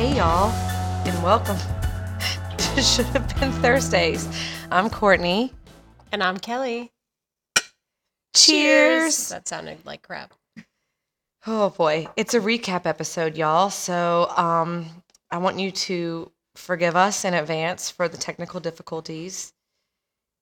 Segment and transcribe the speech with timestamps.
[0.00, 0.50] Hey, y'all,
[1.06, 1.58] and welcome
[2.56, 4.26] to Should Have Been Thursdays.
[4.70, 5.52] I'm Courtney.
[6.10, 6.90] And I'm Kelly.
[8.34, 9.28] Cheers.
[9.28, 10.32] That sounded like crap.
[11.46, 13.68] Oh boy, it's a recap episode, y'all.
[13.68, 14.86] So, um,
[15.30, 19.52] I want you to forgive us in advance for the technical difficulties.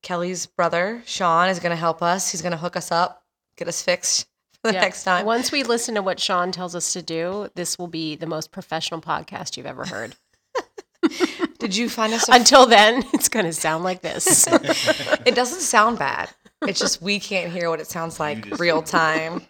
[0.05, 2.31] Kelly's brother, Sean, is going to help us.
[2.31, 3.25] He's going to hook us up,
[3.57, 4.29] get us fixed
[4.65, 4.81] the Yeah.
[4.81, 5.25] next time.
[5.27, 8.51] Once we listen to what Sean tells us to do, this will be the most
[8.53, 10.17] professional podcast you've ever heard.
[11.59, 12.29] Did you find us?
[12.29, 14.47] A Until then, it's going to sound like this.
[14.49, 16.29] it doesn't sound bad.
[16.67, 19.43] It's just we can't hear what it sounds like just- real time.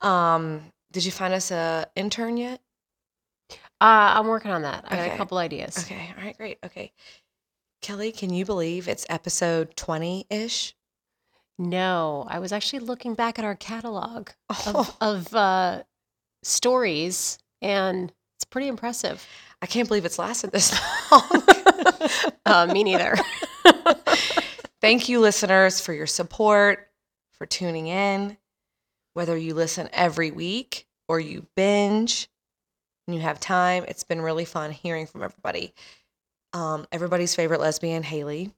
[0.00, 2.60] Um, did you find us a intern yet?
[3.80, 4.84] Uh, I'm working on that.
[4.88, 5.78] I got a couple ideas.
[5.78, 6.58] Okay, all right, great.
[6.64, 6.92] Okay.
[7.80, 10.74] Kelly, can you believe it's episode 20 ish?
[11.58, 14.30] No, I was actually looking back at our catalog
[14.66, 15.82] of, of uh,
[16.42, 19.26] stories, and it's pretty impressive.
[19.60, 20.72] I can't believe it's lasted this
[21.12, 21.42] long.
[22.44, 23.14] Uh, me neither.
[24.80, 26.90] Thank you, listeners, for your support,
[27.32, 28.36] for tuning in.
[29.14, 32.28] Whether you listen every week or you binge
[33.06, 35.74] and you have time, it's been really fun hearing from everybody.
[36.52, 38.52] Um, everybody's favorite lesbian, Haley.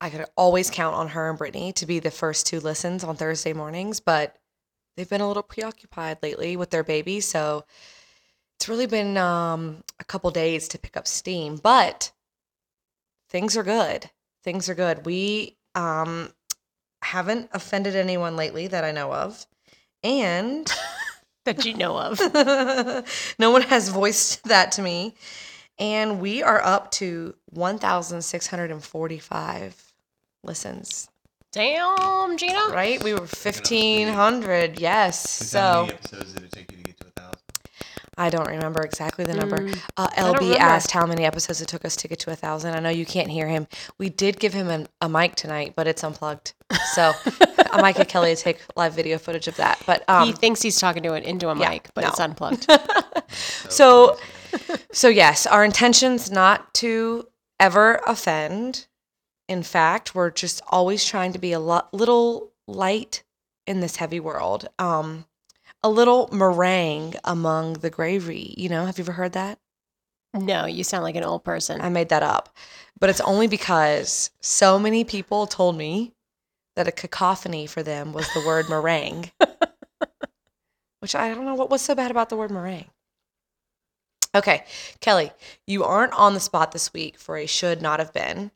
[0.00, 3.16] I could always count on her and Brittany to be the first two listens on
[3.16, 4.36] Thursday mornings, but
[4.96, 7.20] they've been a little preoccupied lately with their baby.
[7.20, 7.64] So
[8.56, 12.12] it's really been um, a couple days to pick up steam, but
[13.28, 14.10] things are good
[14.44, 15.06] things are good.
[15.06, 16.30] We um
[17.02, 19.44] haven't offended anyone lately that I know of.
[20.02, 20.70] And
[21.44, 22.20] that you know of.
[23.38, 25.14] no one has voiced that to me.
[25.78, 29.89] And we are up to 1,645
[30.42, 31.08] listens,
[31.52, 32.68] Damn, Gina.
[32.70, 33.02] right?
[33.02, 35.52] We were 1,500, yes.
[35.54, 37.40] Like, how So many episodes did it take you to get to a thousand?
[38.16, 39.58] I don't remember exactly the number.
[39.58, 40.58] Mm, Uh, don't LB remember.
[40.62, 42.74] asked how many episodes it took us to get to a thousand.
[42.74, 43.66] I know you can't hear him.
[43.98, 46.52] We did give him an, a mic tonight, but it's unplugged.
[46.92, 47.12] So
[47.72, 49.80] I might get Kelly to take live video footage of that.
[49.86, 52.08] But um, he thinks he's talking to it into a yeah, mic, but no.
[52.08, 52.66] it's unplugged.
[53.70, 54.18] So,
[54.92, 57.26] so yes, our intention's not to
[57.60, 58.86] ever offend.
[59.50, 63.24] In fact, we're just always trying to be a lot, little light
[63.66, 64.68] in this heavy world.
[64.78, 65.24] Um,
[65.82, 68.54] a little meringue among the gravy.
[68.56, 69.58] You know, have you ever heard that?
[70.32, 71.80] no, you sound like an old person.
[71.80, 72.54] I made that up,
[73.00, 76.12] but it's only because so many people told me
[76.76, 79.32] that a cacophony for them was the word meringue,
[81.00, 82.90] which I don't know what was so bad about the word meringue.
[84.32, 84.64] Okay,
[85.00, 85.32] Kelly,
[85.66, 88.52] you aren't on the spot this week for a should not have been.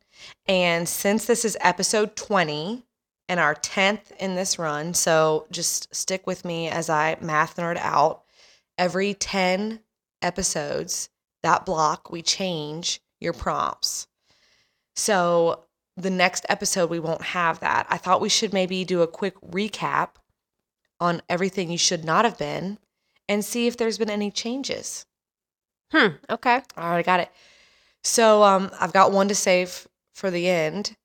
[0.47, 2.83] And since this is episode 20
[3.27, 7.77] and our 10th in this run, so just stick with me as I math nerd
[7.77, 8.23] out.
[8.77, 9.79] Every 10
[10.21, 11.09] episodes,
[11.43, 14.07] that block, we change your prompts.
[14.95, 15.65] So
[15.97, 17.87] the next episode, we won't have that.
[17.89, 20.09] I thought we should maybe do a quick recap
[20.99, 22.77] on everything you should not have been
[23.27, 25.05] and see if there's been any changes.
[25.91, 26.07] Hmm.
[26.29, 26.61] Okay.
[26.77, 27.31] All right, I got it.
[28.03, 30.95] So um, I've got one to save for the end.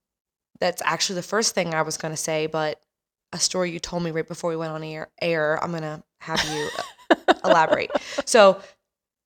[0.61, 2.81] That's actually the first thing I was going to say, but
[3.33, 5.09] a story you told me right before we went on air.
[5.21, 6.69] air I'm going to have you
[7.45, 7.91] elaborate.
[8.25, 8.61] So,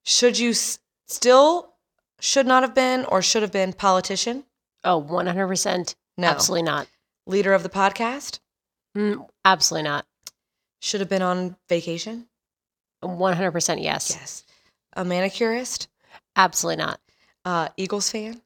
[0.05, 0.79] should you s-
[1.09, 1.73] still
[2.21, 4.45] should not have been or should have been politician?
[4.85, 5.95] Oh, 100%.
[6.19, 6.29] No.
[6.29, 6.87] Absolutely not.
[7.27, 8.39] Leader of the podcast?
[8.97, 10.07] Mm, absolutely not.
[10.81, 12.29] Should have been on vacation?
[13.03, 14.11] 100% yes.
[14.19, 14.45] Yes.
[14.95, 15.89] A manicurist?
[16.37, 17.01] Absolutely not.
[17.45, 18.41] Uh, Eagles fan?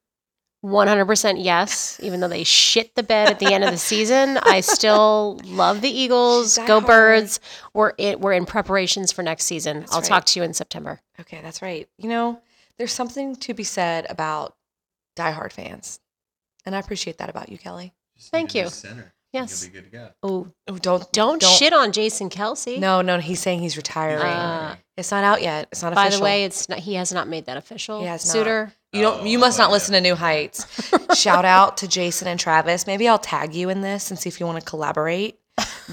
[0.65, 2.01] 100% yes.
[2.03, 5.81] Even though they shit the bed at the end of the season, I still love
[5.81, 6.59] the Eagles.
[6.67, 6.87] Go diehard.
[6.87, 7.41] Birds.
[7.75, 9.81] We're in, we're in preparations for next season.
[9.81, 10.09] That's I'll right.
[10.09, 11.01] talk to you in September.
[11.21, 11.89] Okay, that's right.
[11.97, 12.41] You know,
[12.77, 14.57] there's something to be said about
[15.17, 16.01] diehard fans.
[16.67, 17.95] And I appreciate that about you, Kelly.
[18.17, 18.69] Just Thank you.
[18.69, 19.13] Center.
[19.33, 19.63] Yes.
[19.63, 20.09] You'll be good to go.
[20.23, 22.79] Oh, Oh, don't don't, shit on Jason Kelce.
[22.79, 24.23] No, no, he's saying he's retiring.
[24.23, 25.69] Uh, it's not out yet.
[25.71, 26.03] It's not official.
[26.03, 26.19] By official.
[26.19, 28.01] the way, it's not, he has not made that official.
[28.01, 28.33] He has not.
[28.33, 28.73] Suitor.
[28.93, 29.21] you don't.
[29.23, 30.67] Oh, You must not listen to New Heights.
[31.15, 32.87] Shout out to Jason and Travis.
[32.87, 35.39] Maybe I'll tag you in this and see if you want to collaborate.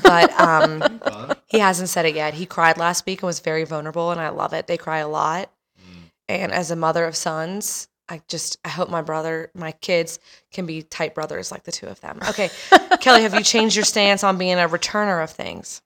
[0.01, 0.99] But um,
[1.47, 2.33] he hasn't said it yet.
[2.33, 4.67] He cried last week and was very vulnerable, and I love it.
[4.67, 5.51] They cry a lot.
[5.79, 6.09] Mm.
[6.27, 10.19] And as a mother of sons, I just I hope my brother, my kids
[10.51, 12.19] can be tight brothers like the two of them.
[12.29, 12.49] Okay,
[13.01, 15.81] Kelly, have you changed your stance on being a returner of things?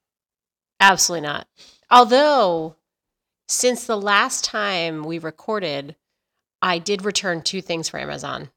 [0.79, 1.47] Absolutely not.
[1.91, 2.75] Although,
[3.49, 5.95] since the last time we recorded,
[6.61, 8.49] I did return two things for Amazon.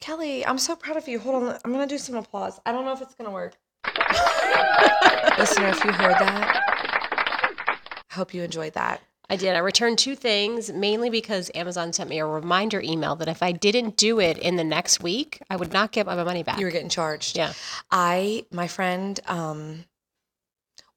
[0.00, 1.18] Kelly, I'm so proud of you.
[1.18, 2.58] Hold on, I'm gonna do some applause.
[2.66, 3.54] I don't know if it's gonna work.
[5.38, 7.76] Listener, if you heard that,
[8.10, 9.02] I hope you enjoyed that.
[9.28, 9.54] I did.
[9.54, 13.52] I returned two things, mainly because Amazon sent me a reminder email that if I
[13.52, 16.58] didn't do it in the next week, I would not get my money back.
[16.58, 17.36] You were getting charged.
[17.36, 17.52] yeah.
[17.90, 19.84] I, my friend, um,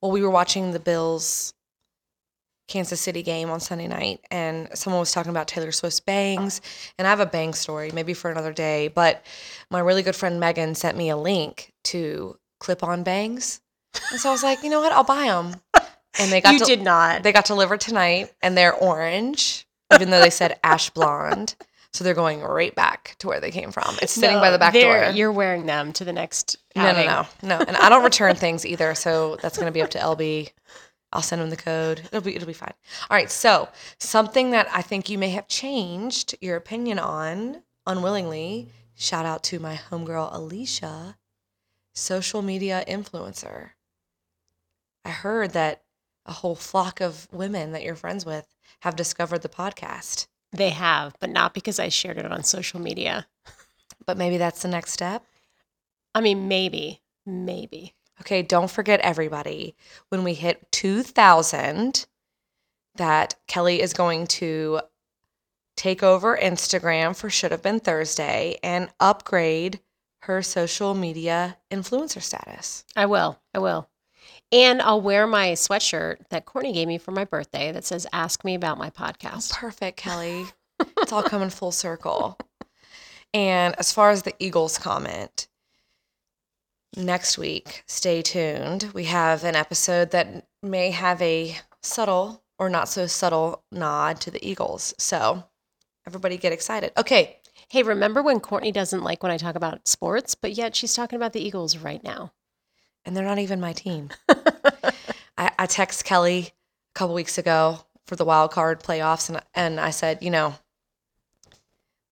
[0.02, 1.54] well, we were watching the Bills
[2.68, 6.60] Kansas City game on Sunday night, and someone was talking about Taylor Swift's bangs.
[6.98, 8.88] And I have a bang story, maybe for another day.
[8.88, 9.24] But
[9.70, 13.60] my really good friend Megan sent me a link to clip on bangs.
[14.10, 14.92] And so I was like, you know what?
[14.92, 15.56] I'll buy them.
[16.18, 17.22] And they got You to, did not.
[17.22, 21.56] they got delivered tonight, and they're orange, even though they said ash blonde.
[21.94, 23.96] So they're going right back to where they came from.
[24.02, 25.10] It's sitting by the back door.
[25.14, 27.64] You're wearing them to the next No, no, no, no.
[27.66, 30.50] And I don't return things either, so that's going to be up to LB.
[31.12, 32.00] I'll send them the code.
[32.06, 32.74] It'll be it'll be fine.
[33.08, 33.30] All right.
[33.30, 33.68] So
[33.98, 38.68] something that I think you may have changed your opinion on unwillingly.
[38.94, 41.16] Shout out to my homegirl Alicia,
[41.94, 43.70] social media influencer.
[45.04, 45.82] I heard that
[46.26, 50.26] a whole flock of women that you're friends with have discovered the podcast.
[50.52, 53.26] They have, but not because I shared it on social media.
[54.04, 55.24] But maybe that's the next step.
[56.14, 57.94] I mean, maybe, maybe.
[58.20, 59.74] Okay, don't forget everybody.
[60.08, 62.06] When we hit 2000,
[62.96, 64.80] that Kelly is going to
[65.76, 69.80] take over Instagram for Should Have Been Thursday and upgrade
[70.22, 72.84] her social media influencer status.
[72.96, 73.38] I will.
[73.54, 73.88] I will.
[74.50, 78.44] And I'll wear my sweatshirt that Courtney gave me for my birthday that says, Ask
[78.44, 79.52] me about my Oh, podcast.
[79.52, 80.46] perfect, Kelly.
[80.80, 82.36] it's all coming full circle.
[83.34, 85.48] And as far as the Eagles comment,
[86.96, 88.90] next week, stay tuned.
[88.94, 94.30] We have an episode that may have a subtle or not so subtle nod to
[94.30, 94.94] the Eagles.
[94.98, 95.44] So
[96.06, 96.92] everybody get excited.
[96.96, 97.36] Okay.
[97.68, 101.16] Hey, remember when Courtney doesn't like when I talk about sports, but yet she's talking
[101.16, 102.32] about the Eagles right now?
[103.04, 104.10] And they're not even my team.
[105.38, 106.50] I, I text Kelly
[106.94, 110.54] a couple weeks ago for the wild card playoffs, and and I said, you know,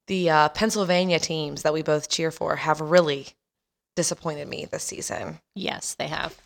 [0.06, 3.28] the uh, Pennsylvania teams that we both cheer for have really
[3.96, 5.40] disappointed me this season.
[5.54, 6.36] Yes, they have.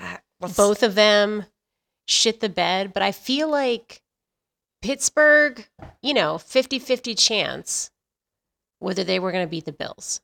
[0.00, 0.16] Uh,
[0.56, 1.44] Both of them
[2.08, 4.02] shit the bed, but I feel like
[4.82, 5.64] Pittsburgh,
[6.02, 7.90] you know, 50 50 chance
[8.80, 10.22] whether they were going to beat the Bills.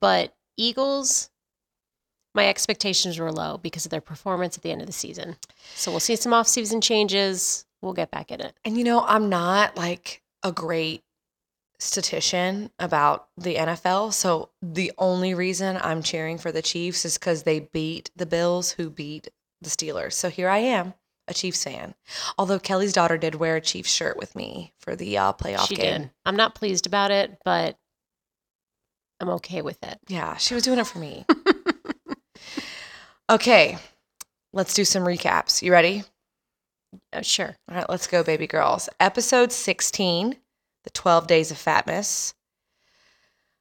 [0.00, 1.30] But Eagles,
[2.34, 5.36] my expectations were low because of their performance at the end of the season.
[5.74, 7.66] So we'll see some off-season changes.
[7.82, 8.54] We'll get back in it.
[8.64, 11.02] And you know, I'm not like a great
[11.82, 14.12] statistician about the NFL.
[14.12, 18.72] So the only reason I'm cheering for the Chiefs is because they beat the Bills,
[18.72, 19.28] who beat
[19.60, 20.12] the Steelers.
[20.12, 20.94] So here I am,
[21.28, 21.94] a Chiefs fan.
[22.38, 25.76] Although Kelly's daughter did wear a Chiefs shirt with me for the uh, playoff she
[25.76, 26.02] game.
[26.02, 26.10] did.
[26.24, 27.76] I'm not pleased about it, but
[29.20, 29.98] I'm okay with it.
[30.08, 31.24] Yeah, she was doing it for me.
[33.30, 33.78] okay,
[34.52, 35.62] let's do some recaps.
[35.62, 36.02] You ready?
[37.12, 37.56] Uh, sure.
[37.68, 38.88] All right, let's go, baby girls.
[39.00, 40.36] Episode 16,
[40.84, 42.34] The 12 Days of Fatness.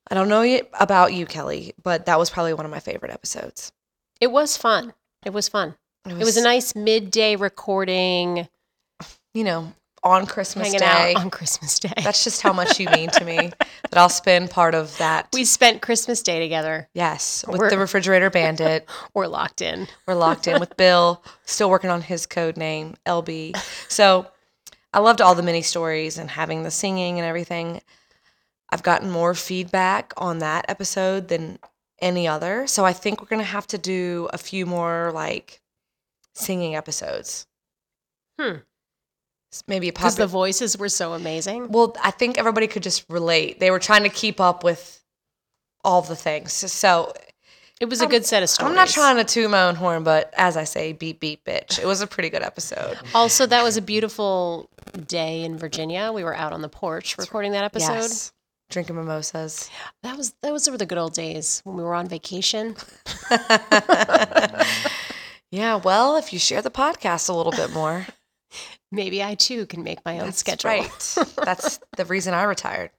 [0.09, 3.71] I don't know about you, Kelly, but that was probably one of my favorite episodes.
[4.19, 4.93] It was fun.
[5.25, 5.75] It was fun.
[6.07, 8.47] It was a nice midday recording,
[9.35, 9.71] you know,
[10.03, 11.13] on Christmas hanging Day.
[11.15, 11.93] out on Christmas Day.
[12.03, 15.27] That's just how much you mean to me that I'll spend part of that.
[15.31, 16.89] we spent Christmas Day together.
[16.95, 18.89] yes, with We're- the refrigerator bandit.
[19.13, 19.87] We're locked in.
[20.07, 23.55] We're locked in with Bill, still working on his code name, LB.
[23.87, 24.25] So
[24.93, 27.81] I loved all the mini stories and having the singing and everything.
[28.69, 31.59] I've gotten more feedback on that episode than
[32.01, 32.67] any other.
[32.67, 35.61] So I think we're going to have to do a few more like
[36.33, 37.47] singing episodes.
[38.39, 38.57] Hmm.
[39.67, 41.69] Maybe a Because the voices were so amazing.
[41.71, 43.59] well, I think everybody could just relate.
[43.59, 45.03] They were trying to keep up with
[45.83, 46.53] all the things.
[46.53, 47.13] So
[47.81, 48.69] It was a good set of stories.
[48.69, 51.79] I'm not trying to toot my own horn, but as I say, beep beep bitch.
[51.79, 52.99] It was a pretty good episode.
[53.15, 54.69] Also, that was a beautiful
[55.07, 56.11] day in Virginia.
[56.13, 57.93] We were out on the porch recording that episode.
[57.93, 58.33] Yes.
[58.69, 59.67] Drinking mimosas.
[60.03, 62.75] That was that was over the good old days when we were on vacation.
[65.51, 68.05] yeah, well, if you share the podcast a little bit more,
[68.91, 70.69] Maybe I too can make my own that's schedule.
[70.69, 71.17] right.
[71.45, 72.91] That's the reason I retired.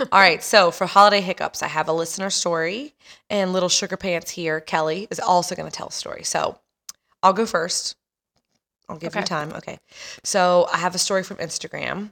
[0.00, 2.94] All right, so for holiday hiccups, I have a listener story,
[3.30, 6.24] and little sugar pants here, Kelly is also going to tell a story.
[6.24, 6.58] So
[7.22, 7.96] I'll go first.
[8.88, 9.52] I'll give you time.
[9.52, 9.78] Okay.
[10.24, 12.10] So I have a story from Instagram.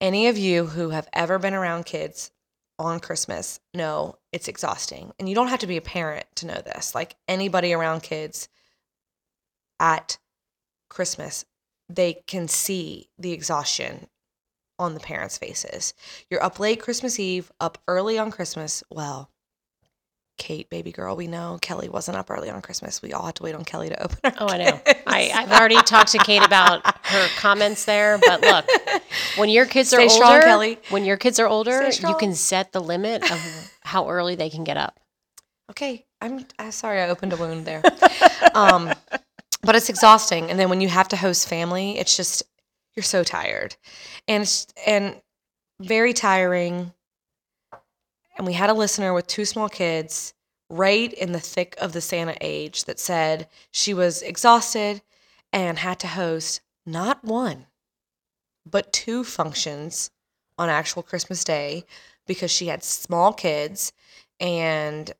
[0.00, 2.30] Any of you who have ever been around kids
[2.78, 5.12] on Christmas know it's exhausting.
[5.18, 6.94] And you don't have to be a parent to know this.
[6.94, 8.48] Like anybody around kids
[9.80, 10.18] at
[10.88, 11.44] Christmas,
[11.88, 14.06] they can see the exhaustion
[14.78, 15.94] on the parents' faces.
[16.30, 18.82] You're up late Christmas Eve, up early on Christmas.
[18.90, 19.30] Well,
[20.38, 23.02] Kate, baby girl, we know Kelly wasn't up early on Christmas.
[23.02, 24.80] We all had to wait on Kelly to open Oh, I know.
[25.06, 28.64] I, I've already talked to Kate about her comments there, but look,
[29.36, 30.78] when your kids are Stay older, Kelly.
[30.90, 34.62] when your kids are older, you can set the limit of how early they can
[34.62, 35.00] get up.
[35.70, 37.82] Okay, I'm, I'm sorry I opened a wound there.
[38.54, 38.92] um,
[39.62, 42.42] but it's exhausting, and then when you have to host family, it's just
[42.94, 43.76] you're so tired,
[44.26, 45.20] and it's and
[45.80, 46.92] very tiring.
[48.36, 50.32] And we had a listener with two small kids,
[50.70, 55.02] right in the thick of the Santa age, that said she was exhausted
[55.52, 57.66] and had to host not one,
[58.64, 60.10] but two functions
[60.56, 61.84] on actual Christmas Day
[62.26, 63.92] because she had small kids
[64.38, 65.12] and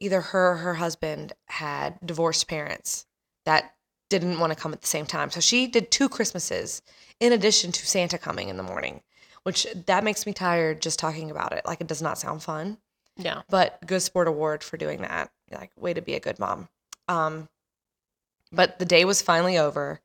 [0.00, 3.06] either her or her husband had divorced parents
[3.44, 3.74] that
[4.10, 5.30] didn't want to come at the same time.
[5.30, 6.82] So she did two Christmases
[7.20, 9.02] in addition to Santa coming in the morning,
[9.44, 11.64] which that makes me tired just talking about it.
[11.64, 12.78] Like it does not sound fun,
[13.16, 13.42] No.
[13.48, 15.30] but good sport award for doing that.
[15.50, 16.68] Like way to be a good mom.
[17.08, 17.48] Um
[18.52, 20.00] but the day was finally over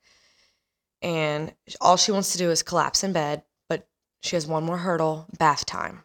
[1.01, 3.87] and all she wants to do is collapse in bed, but
[4.23, 6.03] she has one more hurdle, bath time.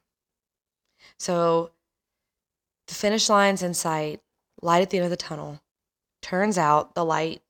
[1.19, 1.71] So
[2.87, 4.21] the finish line's in sight,
[4.61, 5.61] light at the end of the tunnel.
[6.25, 7.43] Turns out the light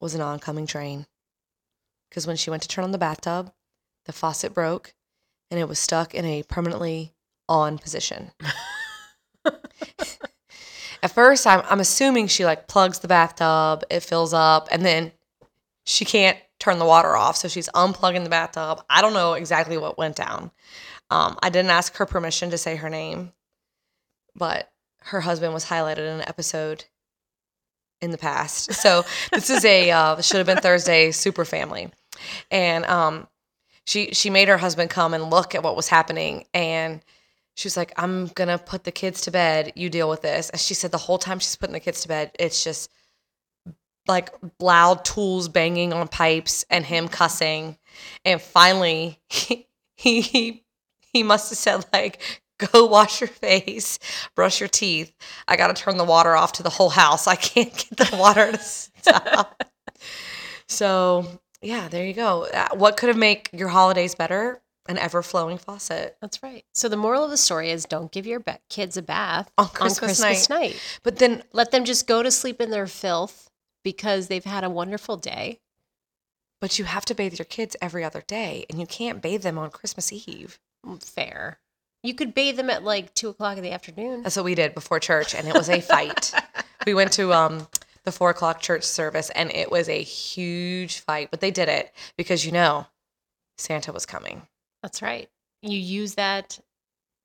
[0.00, 1.04] was an oncoming train.
[2.08, 3.52] Because when she went to turn on the bathtub,
[4.04, 4.94] the faucet broke
[5.50, 7.12] and it was stuck in a permanently
[7.48, 8.30] on position.
[11.02, 15.10] At first, I'm, I'm assuming she like plugs the bathtub, it fills up, and then
[15.84, 17.36] she can't turn the water off.
[17.36, 18.84] So she's unplugging the bathtub.
[18.88, 20.52] I don't know exactly what went down.
[21.10, 23.32] Um, I didn't ask her permission to say her name,
[24.36, 26.84] but her husband was highlighted in an episode
[28.00, 28.72] in the past.
[28.74, 31.90] So this is a uh, should have been Thursday super family,
[32.50, 33.28] and um,
[33.84, 37.00] she she made her husband come and look at what was happening, and
[37.54, 39.72] she was like, "I'm gonna put the kids to bed.
[39.76, 42.08] You deal with this." And she said the whole time she's putting the kids to
[42.08, 42.90] bed, it's just
[44.08, 47.76] like loud tools banging on pipes and him cussing,
[48.24, 49.66] and finally he
[49.96, 50.64] he
[51.12, 52.20] he must have said like
[52.72, 53.98] go wash your face
[54.34, 55.14] brush your teeth
[55.48, 58.52] i gotta turn the water off to the whole house i can't get the water
[58.52, 59.62] to stop
[60.66, 61.26] so
[61.62, 66.16] yeah there you go Uh, what could have made your holidays better an ever-flowing faucet
[66.20, 66.64] That's right.
[66.74, 70.48] So the moral of the story is don't give your kids a bath On Christmas
[70.48, 70.80] night.
[71.04, 73.50] but then Let them just go to sleep in their filth
[73.84, 75.60] because they've had a wonderful day.
[76.60, 79.58] but you have to bathe your kids every other day and you can't bathe them
[79.58, 81.58] on christmas eve Mm, Fair.
[82.02, 84.22] You could bathe them at like two o'clock in the afternoon.
[84.22, 86.32] That's what we did before church, and it was a fight.
[86.86, 87.68] we went to um,
[88.04, 91.30] the four o'clock church service, and it was a huge fight.
[91.30, 92.86] But they did it because you know
[93.58, 94.42] Santa was coming.
[94.82, 95.28] That's right.
[95.62, 96.58] You use that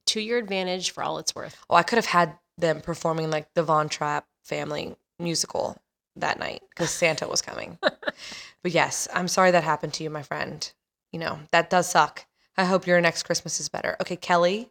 [0.07, 1.57] to your advantage for all it's worth.
[1.69, 5.77] Oh, I could have had them performing like the Von Trapp family musical
[6.17, 7.77] that night because Santa was coming.
[7.81, 10.69] but yes, I'm sorry that happened to you, my friend.
[11.13, 12.25] You know that does suck.
[12.57, 13.97] I hope your next Christmas is better.
[14.01, 14.69] Okay, Kelly.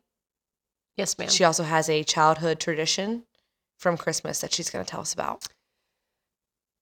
[0.96, 1.28] Yes, ma'am.
[1.28, 3.24] She also has a childhood tradition
[3.78, 5.46] from Christmas that she's going to tell us about.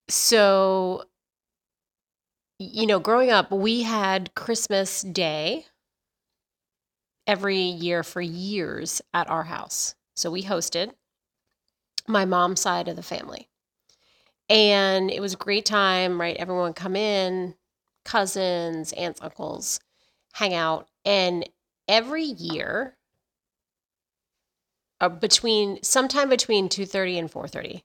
[0.08, 1.04] So,
[2.58, 5.66] you know, growing up, we had Christmas Day
[7.26, 9.94] every year for years at our house.
[10.14, 10.92] So we hosted
[12.06, 13.48] my mom's side of the family.
[14.48, 16.36] And it was a great time, right?
[16.36, 17.54] Everyone come in,
[18.04, 19.80] cousins, aunts, uncles,
[20.34, 20.88] hang out.
[21.04, 21.48] And
[21.88, 22.96] every year,
[25.00, 27.82] uh, between sometime between 2.30 and 4.30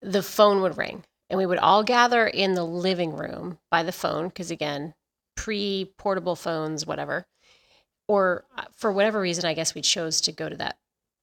[0.00, 3.92] the phone would ring and we would all gather in the living room by the
[3.92, 4.94] phone because again
[5.36, 7.26] pre portable phones whatever
[8.06, 10.78] or uh, for whatever reason i guess we chose to go to that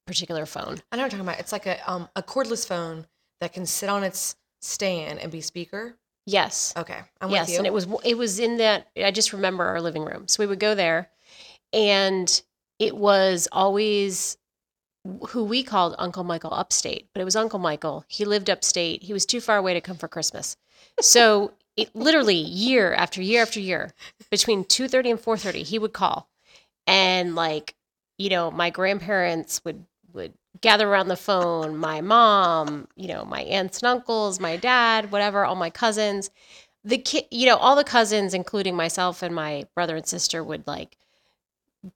[0.06, 1.40] particular phone I know what you're talking about.
[1.40, 3.08] It's like a um a cordless phone
[3.42, 5.98] that can sit on its stand and be speaker.
[6.26, 6.74] Yes.
[6.78, 7.58] Okay, I'm yes with you.
[7.60, 10.28] and it was it was in that i just remember our living room.
[10.28, 11.10] So we would go there
[11.74, 12.42] and
[12.80, 14.38] it was always
[15.30, 18.06] who we called uncle michael upstate but it was uncle michael.
[18.08, 19.04] He lived upstate.
[19.04, 20.58] He was too far away to come for christmas.
[21.02, 23.94] So it literally year after year after year
[24.32, 26.30] between 2.30 and 4.30 he would call.
[26.88, 27.76] And like
[28.18, 33.42] you know my grandparents would would gather around the phone my mom you know my
[33.42, 36.30] aunts and uncles my dad whatever all my cousins.
[36.84, 40.66] The kid you know all the cousins including myself and my brother and sister would
[40.68, 40.98] like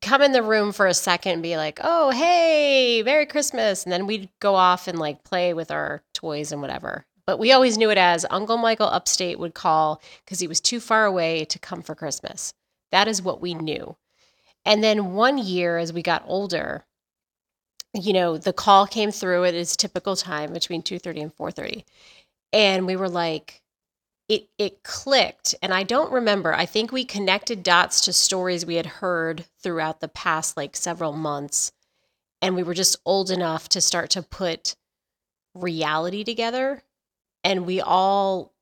[0.02, 3.84] come in the room for a second and be like oh hey merry christmas.
[3.84, 7.06] And then we'd go off and like play with our toys and whatever.
[7.26, 10.80] But we always knew it as uncle michael upstate would call because he was too
[10.80, 12.54] far away to come for christmas.
[12.92, 13.96] That is what we knew.
[14.66, 16.86] And then one year as we got older
[17.94, 21.86] you know, the call came through at its typical time between 2:30 and 4:30.
[22.54, 23.62] And we were like
[24.30, 26.54] it it clicked and I don't remember.
[26.54, 31.14] I think we connected dots to stories we had heard throughout the past like several
[31.14, 31.72] months
[32.42, 34.76] and we were just old enough to start to put
[35.56, 36.84] reality together
[37.44, 38.54] and we all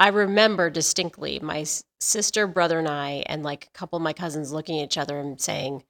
[0.00, 1.64] I remember distinctly my
[2.00, 5.18] sister, brother, and I, and like a couple of my cousins looking at each other
[5.20, 5.84] and saying,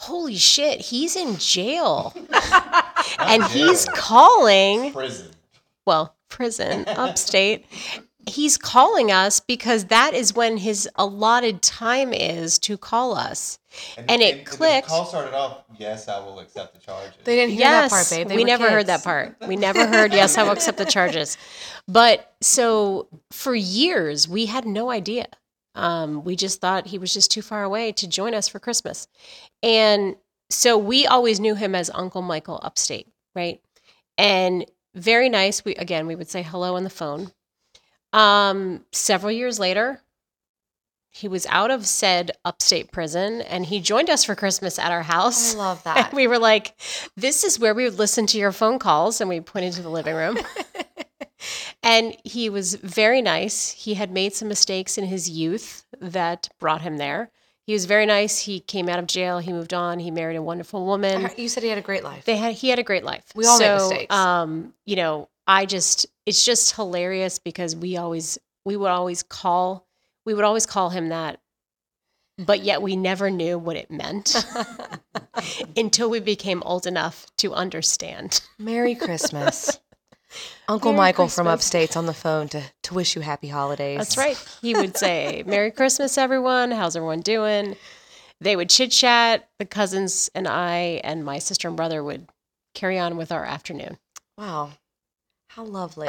[0.00, 2.14] Holy shit, he's in jail.
[3.18, 5.28] and he's calling, prison.
[5.84, 7.66] well, prison, upstate.
[8.26, 13.58] He's calling us because that is when his allotted time is to call us.
[14.08, 14.88] And it the clicked.
[14.88, 15.64] call started off.
[15.78, 17.12] Yes, I will accept the charges.
[17.24, 18.28] They didn't hear yes, that part, babe.
[18.28, 19.36] They we were never heard that part.
[19.46, 21.36] We never heard, yes, I will accept the charges.
[21.88, 25.26] But so for years, we had no idea.
[25.74, 29.06] Um, we just thought he was just too far away to join us for Christmas.
[29.62, 30.16] And
[30.50, 33.60] so we always knew him as Uncle Michael upstate, right?
[34.18, 35.64] And very nice.
[35.64, 37.30] We again, we would say hello on the phone.
[38.12, 40.02] Um, several years later,
[41.12, 45.02] he was out of said upstate prison and he joined us for Christmas at our
[45.02, 45.54] house.
[45.54, 46.12] I love And that.
[46.12, 46.74] we were like,
[47.16, 49.20] this is where we would listen to your phone calls.
[49.20, 50.38] And we pointed to the living room.
[51.82, 53.70] and he was very nice.
[53.72, 57.30] He had made some mistakes in his youth that brought him there.
[57.66, 58.38] He was very nice.
[58.40, 59.38] He came out of jail.
[59.38, 60.00] He moved on.
[60.00, 61.30] He married a wonderful woman.
[61.36, 62.24] you said he had a great life.
[62.24, 63.24] They had he had a great life.
[63.34, 64.14] We all make mistakes.
[64.14, 69.86] Um, you know, I just it's just hilarious because we always we would always call
[70.26, 71.40] we would always call him that,
[72.38, 74.34] but yet we never knew what it meant
[75.76, 78.40] until we became old enough to understand.
[78.58, 79.78] Merry Christmas.
[80.70, 83.98] Uncle Merry Michael from upstate's on the phone to, to wish you happy holidays.
[83.98, 84.36] That's right.
[84.62, 86.70] He would say, "Merry Christmas, everyone.
[86.70, 87.76] How's everyone doing?"
[88.40, 89.48] They would chit chat.
[89.58, 92.28] The cousins and I and my sister and brother would
[92.74, 93.98] carry on with our afternoon.
[94.38, 94.70] Wow.
[95.48, 96.08] How lovely.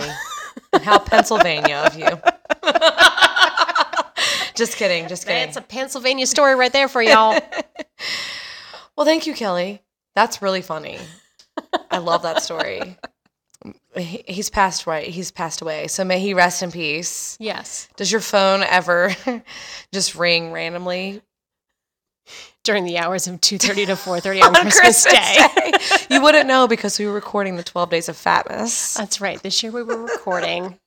[0.84, 2.06] how Pennsylvania of you.
[4.56, 5.08] just kidding.
[5.08, 5.50] Just kidding.
[5.50, 7.32] It's a Pennsylvania story right there for y'all.
[8.96, 9.82] well, thank you, Kelly.
[10.16, 11.00] That's really funny.
[11.90, 12.98] I love that story.
[13.96, 15.08] He, he's passed right.
[15.08, 15.88] He's passed away.
[15.88, 17.36] So may he rest in peace.
[17.40, 17.90] yes.
[17.98, 19.16] Does your phone ever
[19.94, 21.22] just ring randomly
[22.64, 25.04] during the hours of 2.30 to 4.30 on, christmas,
[26.10, 26.16] day.
[26.16, 28.94] you wouldn't know because we were recording the 12 days of fatness.
[28.94, 30.78] that's right this year we were recording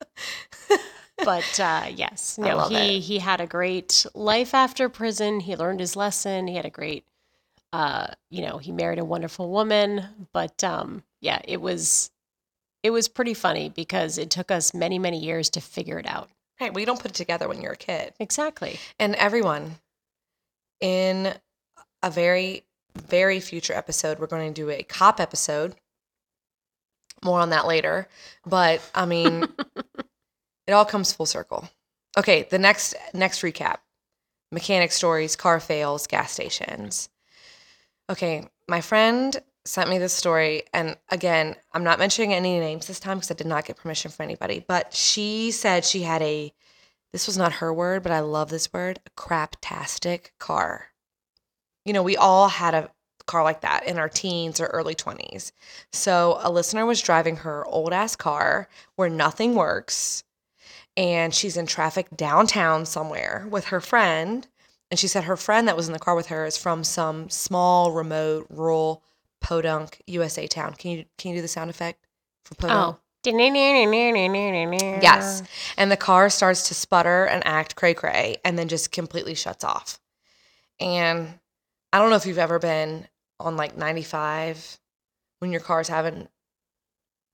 [1.24, 3.00] but uh, yes no he it.
[3.00, 7.04] he had a great life after prison he learned his lesson he had a great
[7.72, 12.10] uh, you know he married a wonderful woman but um, yeah it was
[12.84, 16.28] it was pretty funny because it took us many many years to figure it out
[16.60, 16.72] Right.
[16.72, 18.12] Well, you don't put it together when you're a kid.
[18.20, 19.76] exactly And everyone,
[20.80, 21.34] in
[22.02, 22.64] a very,
[22.96, 25.74] very future episode, we're going to do a cop episode.
[27.24, 28.06] More on that later.
[28.46, 29.48] But I mean,
[30.66, 31.68] it all comes full circle.
[32.16, 33.78] Okay, the next next recap.
[34.52, 37.08] Mechanic stories, car fails, gas stations.
[38.08, 43.00] Okay, my friend sent me this story and again, I'm not mentioning any names this
[43.00, 46.52] time because I did not get permission from anybody, but she said she had a
[47.12, 50.88] this was not her word, but I love this word, a craptastic car.
[51.84, 52.90] You know, we all had a
[53.26, 55.52] car like that in our teens or early 20s.
[55.92, 60.24] So a listener was driving her old ass car where nothing works
[60.96, 64.46] and she's in traffic downtown somewhere with her friend.
[64.90, 67.30] And she said her friend that was in the car with her is from some
[67.30, 69.02] small, remote, rural
[69.44, 70.72] podunk USA town.
[70.72, 72.06] Can you can you do the sound effect
[72.44, 72.96] for podunk?
[72.96, 73.00] oh
[75.02, 75.42] yes Yes.
[75.76, 79.62] And the car starts to sputter and act cray cray and then just completely shuts
[79.64, 80.00] off.
[80.80, 81.38] And
[81.92, 83.06] I don't know if you've ever been
[83.38, 84.78] on like 95
[85.40, 86.26] when your car's having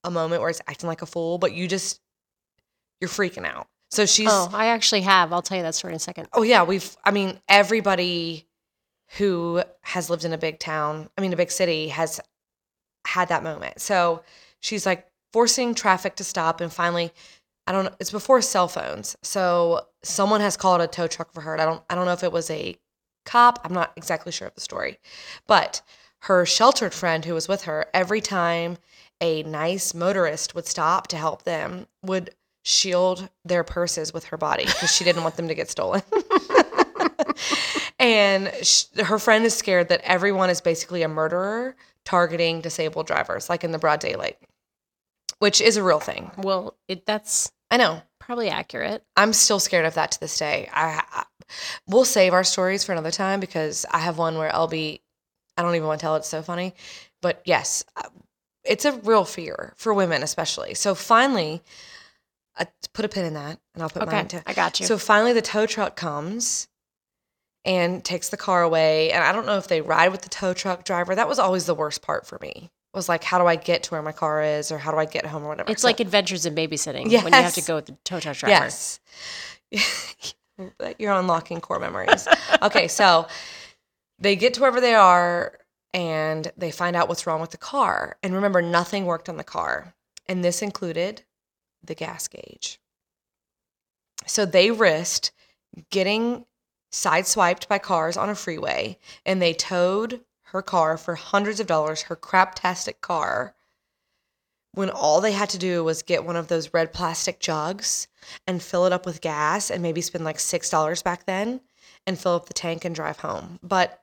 [0.03, 2.01] a moment where it's acting like a fool, but you just,
[3.01, 3.69] you're freaking out.
[3.91, 6.43] So she's, oh i actually have i'll tell you that story in a second oh
[6.43, 8.47] yeah, we've, I mean, everybody
[9.19, 12.21] who has lived in a big town, I mean, a big city has
[13.07, 13.81] had that moment.
[13.81, 14.23] So
[14.61, 17.13] she's like forcing traffic to stop and finally
[17.67, 19.17] I don't know it's before cell phones.
[19.23, 21.53] So someone has called a tow truck for her.
[21.53, 22.77] And I don't I don't know if it was a
[23.25, 23.61] cop.
[23.65, 24.99] I'm not exactly sure of the story.
[25.47, 25.83] But
[26.23, 28.79] her sheltered friend who was with her every time
[29.21, 32.31] a nice motorist would stop to help them would
[32.63, 36.03] shield their purses with her body because she didn't want them to get stolen.
[38.01, 43.49] and sh- her friend is scared that everyone is basically a murderer targeting disabled drivers,
[43.49, 44.39] like in the broad daylight,
[45.39, 46.31] which is a real thing.
[46.39, 48.03] well it that's I know.
[48.19, 50.69] probably accurate I'm still scared of that to this day.
[50.73, 51.25] I, I
[51.87, 55.03] we'll save our stories for another time because I have one where I'll be.
[55.57, 56.21] I don't even want to tell it.
[56.21, 56.75] It's so funny.
[57.21, 58.09] but yes, uh,
[58.65, 60.75] it's a real fear for women, especially.
[60.75, 61.61] So finally,
[62.57, 64.41] I put a pin in that, and I'll put Okay, mine too.
[64.47, 64.87] I got you.
[64.87, 66.69] So finally, the tow truck comes
[67.65, 69.13] and takes the car away.
[69.13, 71.15] And I don't know if they ride with the tow truck driver.
[71.15, 72.71] That was always the worst part for me.
[72.95, 75.05] Was like, how do I get to where my car is, or how do I
[75.05, 75.71] get home, or whatever.
[75.71, 78.37] it's So- like adventures in babysitting when you have to go with the tow truck
[78.37, 78.51] driver.
[78.51, 78.99] Yes.
[80.99, 82.27] You're unlocking core memories.
[82.63, 83.27] okay, so
[84.19, 85.57] they get to wherever they are
[85.95, 88.17] and they find out what's wrong with the car.
[88.23, 89.95] And remember, nothing worked on the car.
[90.27, 91.23] And this included
[91.83, 92.79] the gas gauge.
[94.27, 95.33] So they risked
[95.91, 96.45] getting
[96.91, 102.03] sideswiped by cars on a freeway and they towed her car for hundreds of dollars,
[102.03, 103.55] her craptastic car,
[104.73, 108.09] when all they had to do was get one of those red plastic jugs
[108.47, 111.61] and fill it up with gas and maybe spend like $6 back then
[112.07, 113.59] and fill up the tank and drive home.
[113.63, 114.03] But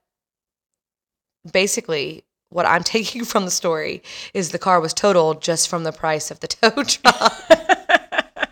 [1.51, 5.91] basically, what I'm taking from the story is the car was totaled just from the
[5.91, 7.33] price of the tow truck.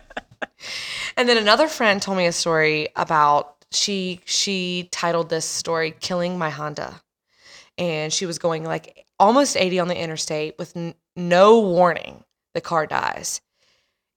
[1.16, 6.38] and then another friend told me a story about she she titled this story "Killing
[6.38, 7.02] My Honda,"
[7.78, 12.24] and she was going like almost 80 on the interstate with n- no warning.
[12.54, 13.40] The car dies,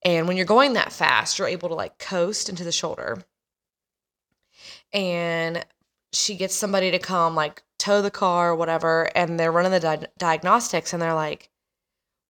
[0.03, 3.23] and when you're going that fast, you're able to like coast into the shoulder.
[4.93, 5.65] And
[6.13, 9.79] she gets somebody to come like tow the car or whatever, and they're running the
[9.79, 11.49] di- diagnostics, and they're like,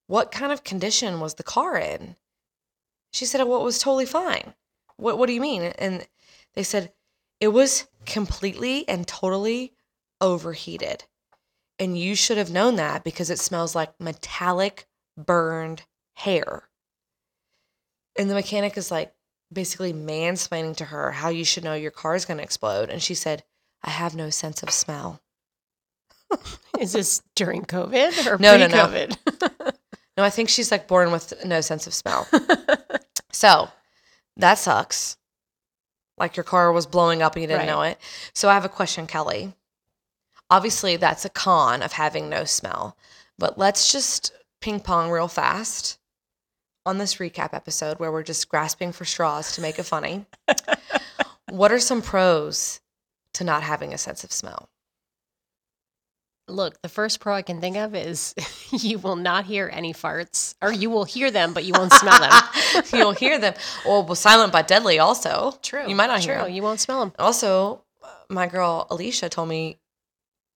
[0.06, 2.16] "What kind of condition was the car in?"
[3.12, 4.54] She said, "Well, it was totally fine."
[4.96, 5.62] What What do you mean?
[5.62, 6.06] And
[6.54, 6.92] they said
[7.40, 9.72] it was completely and totally
[10.20, 11.04] overheated,
[11.78, 15.82] and you should have known that because it smells like metallic burned
[16.14, 16.68] hair.
[18.18, 19.14] And the mechanic is like
[19.52, 23.02] basically mansplaining to her how you should know your car is going to explode, and
[23.02, 23.44] she said,
[23.82, 25.20] "I have no sense of smell."
[26.78, 28.86] Is this during COVID or No, no, no.
[28.88, 29.74] pre-COVID?
[30.16, 32.28] No, I think she's like born with no sense of smell.
[33.32, 33.68] so
[34.36, 35.16] that sucks.
[36.20, 37.66] Like your car was blowing up and you didn't Right.
[37.66, 37.98] know it.
[38.34, 39.54] So I have a question, Kelly.
[40.50, 42.96] Obviously, that's a con of having no smell,
[43.38, 45.98] but let's just ping pong real fast
[46.86, 50.26] on this recap episode where we're just grasping for straws to make it funny.
[51.50, 52.80] what are some pros
[53.34, 54.69] to not having a sense of smell?
[56.50, 58.34] Look, the first pro I can think of is
[58.70, 62.18] you will not hear any farts, or you will hear them, but you won't smell
[62.20, 62.32] them.
[62.92, 63.54] You'll hear them.
[63.86, 64.98] Well, well, silent but deadly.
[64.98, 65.88] Also, True.
[65.88, 66.34] You might not True.
[66.34, 66.52] hear them.
[66.52, 67.12] You won't smell them.
[67.18, 69.78] Also, uh, my girl Alicia told me,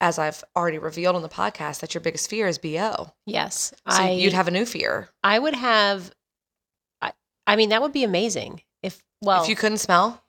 [0.00, 3.12] as I've already revealed on the podcast, that your biggest fear is bo.
[3.26, 4.10] Yes, So I.
[4.10, 6.12] you'd have a new fear I would have.
[7.00, 7.12] I,
[7.46, 9.02] I mean, that would be amazing if.
[9.22, 10.22] Well, if you couldn't smell.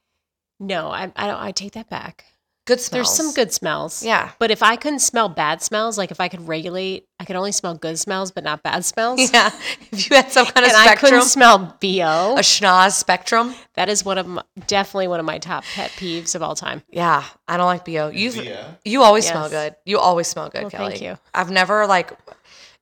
[0.59, 1.11] no, I.
[1.15, 1.41] I don't.
[1.41, 2.25] I take that back.
[2.65, 2.91] Good smells.
[3.07, 4.03] There's some good smells.
[4.03, 4.31] Yeah.
[4.39, 7.51] But if I couldn't smell bad smells, like if I could regulate, I could only
[7.51, 9.19] smell good smells, but not bad smells.
[9.33, 9.51] Yeah.
[9.91, 12.35] If you had some kind of and I couldn't smell bo.
[12.35, 13.53] a schnoz spectrum.
[13.75, 16.81] That is one of my, definitely one of my top pet peeves of all time.
[16.89, 18.09] Yeah, I don't like bo.
[18.09, 18.77] You've Via.
[18.83, 19.75] you always smell good.
[19.85, 20.89] You always smell good, Well, Kelly.
[20.93, 21.17] thank you.
[21.35, 22.11] I've never like,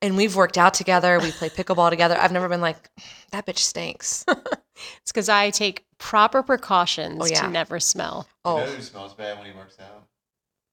[0.02, 1.20] and we've worked out together.
[1.20, 2.18] We play pickleball together.
[2.18, 2.78] I've never been like,
[3.32, 4.26] that bitch stinks.
[5.04, 7.42] It's because I take proper precautions Oh, yeah.
[7.44, 8.28] to never smell.
[8.46, 10.04] You know Oh, who smells bad when he works out?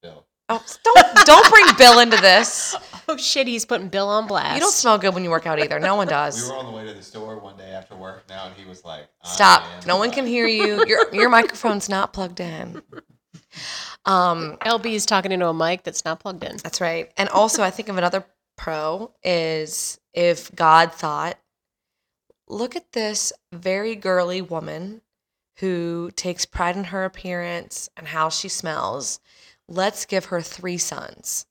[0.03, 0.25] Bill.
[0.49, 2.75] oh, don't don't bring Bill into this.
[3.07, 4.55] Oh shit, he's putting Bill on blast.
[4.55, 5.79] You don't smell good when you work out either.
[5.79, 6.43] No one does.
[6.43, 8.65] We were on the way to the store one day after work now, and he
[8.67, 9.63] was like, Stop.
[9.87, 10.85] No one can hear you.
[10.85, 12.81] Your your microphone's not plugged in.
[14.05, 16.57] Um, LB is talking into a mic that's not plugged in.
[16.57, 17.11] that's right.
[17.17, 18.25] And also, I think of another
[18.57, 21.37] pro is if God thought,
[22.49, 25.01] look at this very girly woman
[25.61, 29.19] who takes pride in her appearance and how she smells.
[29.67, 31.45] Let's give her three sons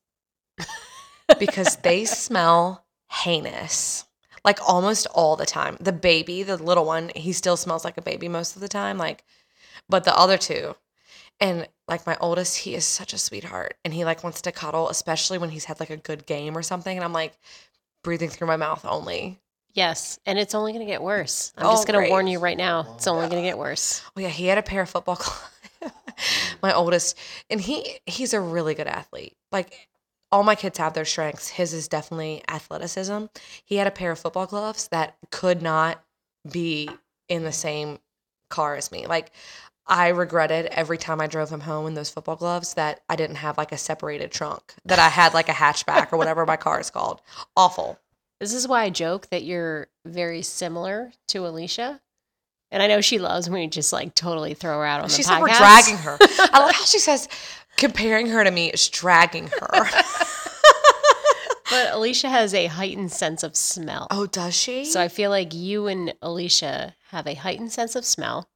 [1.39, 4.05] because they smell heinous.
[4.43, 5.77] Like almost all the time.
[5.79, 8.97] The baby, the little one, he still smells like a baby most of the time.
[8.97, 9.23] Like,
[9.87, 10.75] but the other two,
[11.39, 14.89] and like my oldest, he is such a sweetheart, and he like wants to cuddle,
[14.89, 16.97] especially when he's had like a good game or something.
[16.97, 17.33] And I'm like
[18.03, 19.39] breathing through my mouth only.
[19.73, 21.53] Yes, and it's only going to get worse.
[21.57, 22.93] I'm Oh, just going to warn you right now.
[22.95, 24.01] It's only going to get worse.
[24.15, 25.15] Oh yeah, he had a pair of football
[25.81, 25.95] gloves.
[26.61, 27.17] my oldest,
[27.49, 29.35] and he he's a really good athlete.
[29.51, 29.87] Like
[30.31, 31.49] all my kids have their strengths.
[31.49, 33.25] His is definitely athleticism.
[33.65, 36.03] He had a pair of football gloves that could not
[36.49, 36.89] be
[37.29, 37.99] in the same
[38.49, 39.07] car as me.
[39.07, 39.31] Like
[39.87, 43.37] I regretted every time I drove him home in those football gloves that I didn't
[43.37, 46.79] have like a separated trunk, that I had like a hatchback or whatever my car
[46.79, 47.21] is called.
[47.57, 47.99] Awful.
[48.41, 52.01] This is why I joke that you're very similar to Alicia.
[52.71, 55.13] And I know she loves when we just like totally throw her out on the
[55.13, 55.25] She podcast.
[55.25, 56.17] said we're dragging her.
[56.51, 57.29] I love how she says
[57.77, 59.89] comparing her to me is dragging her.
[61.69, 64.07] But Alicia has a heightened sense of smell.
[64.11, 64.83] Oh, does she?
[64.85, 68.49] So I feel like you and Alicia have a heightened sense of smell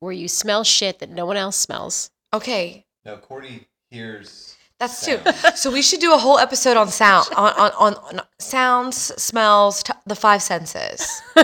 [0.00, 2.10] where you smell shit that no one else smells.
[2.34, 4.55] okay, No, Cordy hears.
[4.78, 5.18] That's two.
[5.54, 9.82] So we should do a whole episode on sound, on on, on, on sounds, smells,
[9.82, 11.22] t- the five senses.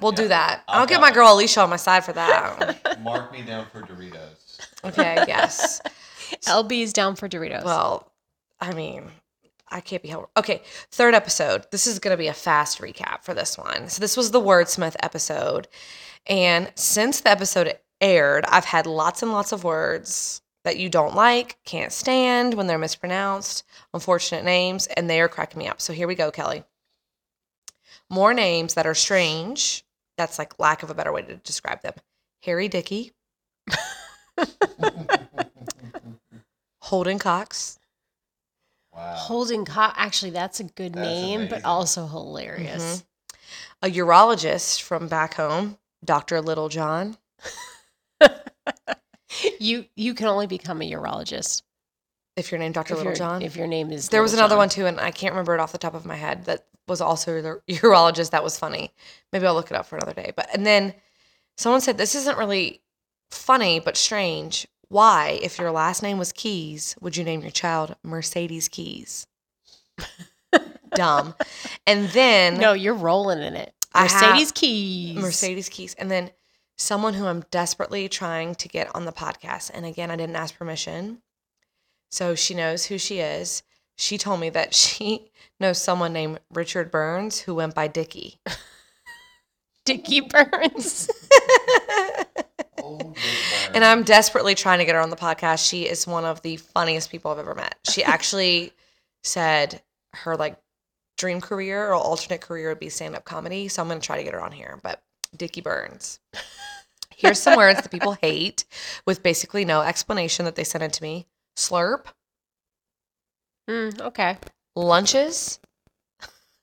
[0.00, 0.62] We'll do that.
[0.68, 3.00] I'll I'll get my girl Alicia on my side for that.
[3.02, 4.58] Mark me down for Doritos.
[4.84, 5.80] Okay, yes.
[6.44, 7.64] LB is down for Doritos.
[7.64, 8.12] Well,
[8.60, 9.04] I mean,
[9.68, 10.28] I can't be held.
[10.36, 11.66] Okay, third episode.
[11.70, 13.88] This is going to be a fast recap for this one.
[13.88, 15.68] So, this was the wordsmith episode.
[16.26, 21.14] And since the episode aired, I've had lots and lots of words that you don't
[21.14, 25.80] like, can't stand when they're mispronounced, unfortunate names, and they are cracking me up.
[25.80, 26.64] So, here we go, Kelly.
[28.10, 29.84] More names that are strange.
[30.18, 31.94] That's like lack of a better way to describe them.
[32.42, 33.12] Harry Dickey,
[36.82, 37.78] Holden Cox.
[38.92, 39.14] Wow.
[39.14, 43.04] Holding Co Actually, that's a good That's name, but also hilarious.
[43.82, 43.86] Mm-hmm.
[43.86, 46.40] a urologist from back home, Dr.
[46.40, 47.16] Little John.
[49.60, 51.62] You you can only become a urologist
[52.36, 52.94] If you're named Dr.
[52.94, 53.42] if, Little John.
[53.42, 54.08] if your name is.
[54.08, 54.58] there was another John.
[54.58, 57.00] one too, and I can't remember it off the top of my head that was
[57.00, 58.92] also the urologist that was funny.
[59.32, 60.32] Maybe I'll look it up for another day.
[60.36, 60.94] But and then
[61.56, 62.80] someone said this isn't really
[63.30, 64.66] funny but strange.
[64.88, 69.26] Why, if your last name was Keys, would you name your child Mercedes Keys?
[70.94, 71.34] Dumb.
[71.86, 73.72] And then No, you're rolling in it.
[73.92, 75.16] I have- Mercedes Keys.
[75.16, 75.94] Mercedes Keys.
[75.94, 76.30] And then
[76.76, 79.70] someone who I'm desperately trying to get on the podcast.
[79.72, 81.22] And again, I didn't ask permission.
[82.10, 83.62] So she knows who she is.
[83.96, 88.40] She told me that she knows someone named Richard Burns who went by Dickie.
[89.84, 91.08] Dickie Burns.
[93.76, 95.68] And I'm desperately trying to get her on the podcast.
[95.68, 97.76] She is one of the funniest people I've ever met.
[97.90, 98.72] She actually
[99.22, 99.82] said
[100.14, 100.58] her like
[101.18, 103.68] dream career or alternate career would be stand up comedy.
[103.68, 104.78] So I'm going to try to get her on here.
[104.82, 105.02] But
[105.36, 106.20] Dickie Burns.
[107.16, 108.64] Here's some words that people hate
[109.06, 111.26] with basically no explanation that they sent it to me.
[111.56, 112.06] Slurp,
[113.68, 114.38] Mm, okay.
[114.76, 115.58] lunches,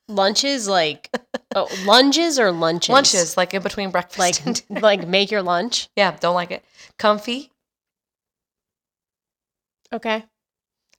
[0.10, 1.10] Lunches like
[1.56, 2.90] oh, lunges or lunches.
[2.90, 4.82] lunches, like in between breakfast like and dinner.
[4.82, 5.90] like make your lunch.
[5.96, 6.64] yeah, don't like it.
[7.00, 7.52] Comfy,
[9.92, 10.24] Okay.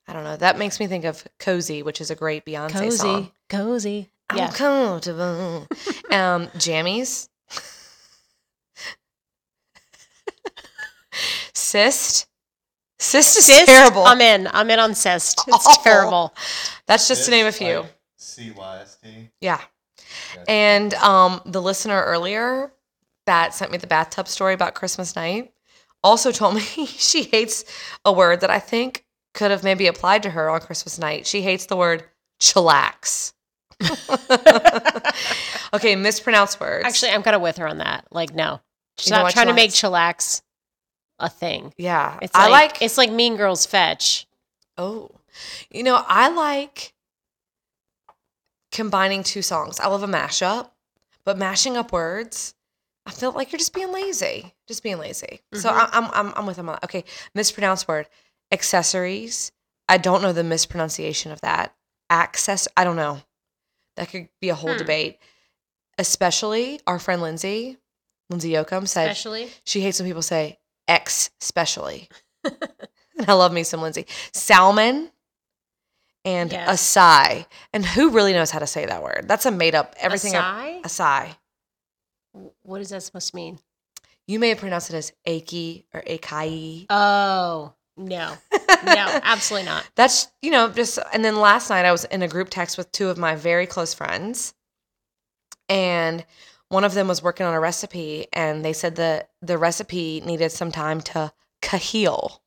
[0.06, 0.36] I don't know.
[0.36, 2.96] That makes me think of cozy, which is a great Beyonce Cozy.
[2.96, 3.30] song.
[3.48, 4.10] Cozy.
[4.30, 4.50] I'm Yeah.
[4.52, 5.66] comfortable.
[6.10, 7.28] um, jammies.
[11.74, 12.28] Cyst.
[13.00, 13.66] Cyst is Cyst?
[13.66, 14.04] terrible.
[14.04, 14.48] I'm in.
[14.52, 15.40] I'm in on cyst.
[15.48, 15.82] It's Awful.
[15.82, 16.34] terrible.
[16.86, 17.84] That's just to name a few.
[18.16, 19.30] C Y S T.
[19.40, 19.60] yeah.
[20.46, 22.72] And um, the listener earlier
[23.26, 25.52] that sent me the bathtub story about Christmas night
[26.04, 27.64] also told me she hates
[28.04, 31.26] a word that I think could have maybe applied to her on Christmas night.
[31.26, 32.04] She hates the word
[32.40, 33.32] chillax.
[35.74, 36.86] okay, mispronounced words.
[36.86, 38.06] Actually, I'm kind of with her on that.
[38.12, 38.60] Like, no,
[38.96, 40.42] she's You know not what trying to make chillax- chillax
[41.18, 41.72] a thing.
[41.78, 42.82] yeah, It's I like, like.
[42.82, 44.26] it's like Mean Girls fetch.
[44.76, 45.10] oh,
[45.70, 46.92] you know, I like
[48.72, 49.80] combining two songs.
[49.80, 50.70] I love a mashup,
[51.24, 52.54] but mashing up words,
[53.06, 54.54] I feel like you're just being lazy.
[54.66, 55.40] Just being lazy.
[55.52, 55.72] So Mhm.
[55.72, 56.68] I, I'm I'm I'm with them.
[56.84, 58.08] Okay, mispronounced word.
[58.50, 59.52] Accessories.
[59.88, 61.74] I don't know the mispronunciation of that.
[62.08, 62.66] Access.
[62.76, 63.20] I don't know.
[63.96, 64.78] That could be a whole Hmm.
[64.78, 65.18] debate.
[65.98, 67.76] Especially our friend Lindsay,
[68.30, 69.52] Lindsay Yoakum said Especially.
[69.64, 72.08] she hates when people say X specially.
[73.26, 74.06] I love me some Lindsay.
[74.32, 75.10] Salmon
[76.24, 76.94] and Yes.
[76.96, 77.46] acai.
[77.72, 79.26] And who really knows how to say that word?
[79.28, 80.32] That's a made up everything.
[80.32, 80.82] Acai?
[80.82, 81.36] Acai.
[82.62, 83.58] What is that supposed to mean?
[84.26, 86.86] You may have pronounced it as achy or acai.
[86.90, 88.36] Oh, no.
[88.84, 89.88] No, absolutely not.
[89.94, 92.90] That's, you know, just, and then last night I was in a group text with
[92.90, 94.54] two of my very close friends.
[95.68, 96.24] And
[96.74, 100.50] one of them was working on a recipe and they said that the recipe needed
[100.50, 101.32] some time to
[101.62, 102.40] cajile.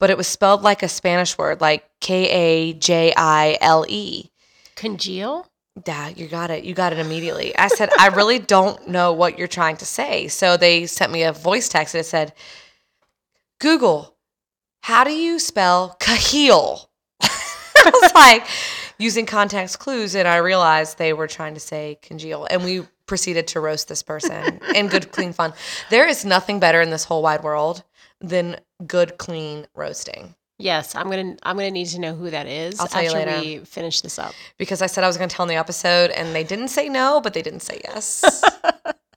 [0.00, 4.30] But it was spelled like a Spanish word, like K A J I L E.
[4.74, 5.46] Congeal?
[5.80, 6.64] Dad, you got it.
[6.64, 7.56] You got it immediately.
[7.56, 10.28] I said, I really don't know what you're trying to say.
[10.28, 12.32] So they sent me a voice text and it said,
[13.60, 14.16] Google,
[14.80, 16.86] how do you spell cajile?
[17.22, 18.46] I was like,
[18.98, 22.46] using context clues, and I realized they were trying to say congeal.
[22.50, 25.52] And we proceeded to roast this person in good, clean fun.
[25.90, 27.84] There is nothing better in this whole wide world
[28.22, 30.34] than good, clean roasting.
[30.58, 31.36] Yes, I'm gonna.
[31.42, 33.38] I'm gonna need to know who that is I'll tell you later.
[33.38, 34.32] we finish this up.
[34.56, 37.20] because I said I was to tell in the episode, and they didn't say no,
[37.20, 38.24] but they didn't say yes.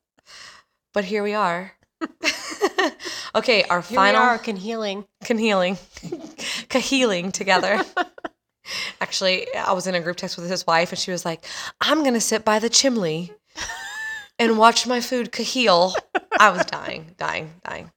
[0.93, 1.71] but here we are.
[3.35, 5.05] okay, our Here final we are, congealing.
[5.23, 5.77] conhealing,
[6.67, 7.81] cahealing together.
[8.99, 11.45] Actually, I was in a group text with his wife, and she was like,
[11.79, 13.31] "I'm gonna sit by the chimney
[14.39, 15.93] and watch my food kaheel."
[16.39, 17.91] I was dying, dying, dying.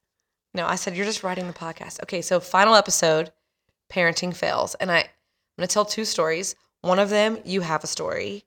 [0.54, 3.32] No, I said, "You're just writing the podcast." Okay, so final episode,
[3.90, 5.08] parenting fails, and I, I'm
[5.58, 6.54] gonna tell two stories.
[6.80, 8.44] One of them, you have a story,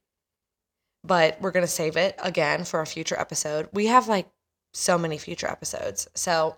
[1.03, 3.69] but we're gonna save it again for a future episode.
[3.73, 4.29] We have like
[4.73, 6.57] so many future episodes, so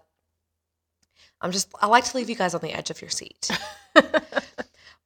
[1.41, 3.49] I'm just I like to leave you guys on the edge of your seat.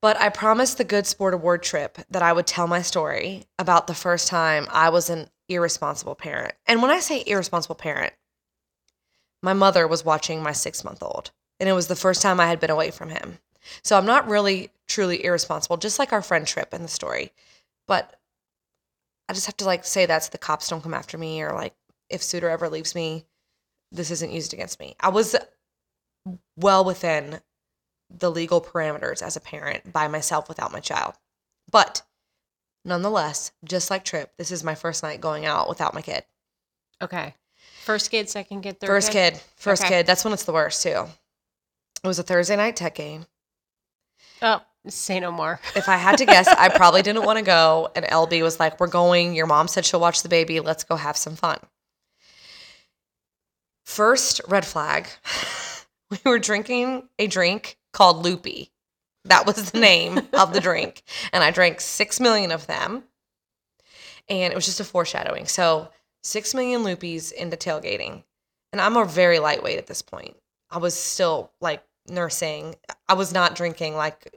[0.02, 3.88] But I promised the Good Sport Award trip that I would tell my story about
[3.88, 6.54] the first time I was an irresponsible parent.
[6.66, 8.14] And when I say irresponsible parent,
[9.42, 12.48] my mother was watching my six month old, and it was the first time I
[12.48, 13.40] had been away from him.
[13.84, 17.32] So I'm not really truly irresponsible, just like our friend Trip in the story.
[17.88, 18.20] But
[19.30, 21.54] I just have to like say that so the cops don't come after me, or
[21.54, 21.74] like
[22.10, 23.26] if Suter ever leaves me,
[23.92, 24.96] this isn't used against me.
[25.00, 25.36] I was
[26.58, 27.42] well within
[28.10, 31.14] the legal parameters as a parent by myself without my child.
[31.72, 32.02] But
[32.88, 36.24] nonetheless, just like Trip, this is my first night going out without my kid.
[37.02, 37.36] Okay.
[37.84, 40.00] First kid, second kid, third First kid, first Okay.
[40.00, 40.08] kid.
[40.08, 41.06] That's when it's the worst too.
[42.04, 43.26] It was a Thursday night tech game.
[44.42, 45.60] Oh, say no more.
[45.76, 47.90] If I had to guess, I probably didn't want to go.
[47.96, 49.36] And LB was like, We're going.
[49.36, 50.60] Your mom said she'll watch the baby.
[50.60, 51.60] Let's go have some fun.
[53.86, 55.08] First red flag
[56.12, 58.72] we were drinking a drink called Loopy.
[59.28, 61.04] That was the name of the drink.
[61.32, 63.04] And I drank six million of them.
[64.30, 65.46] And it was just a foreshadowing.
[65.46, 65.90] So,
[66.24, 68.24] six million Loopies into tailgating.
[68.74, 70.36] And I'm a very lightweight at this point.
[70.70, 72.76] I was still like nursing.
[73.08, 74.34] I was not drinking like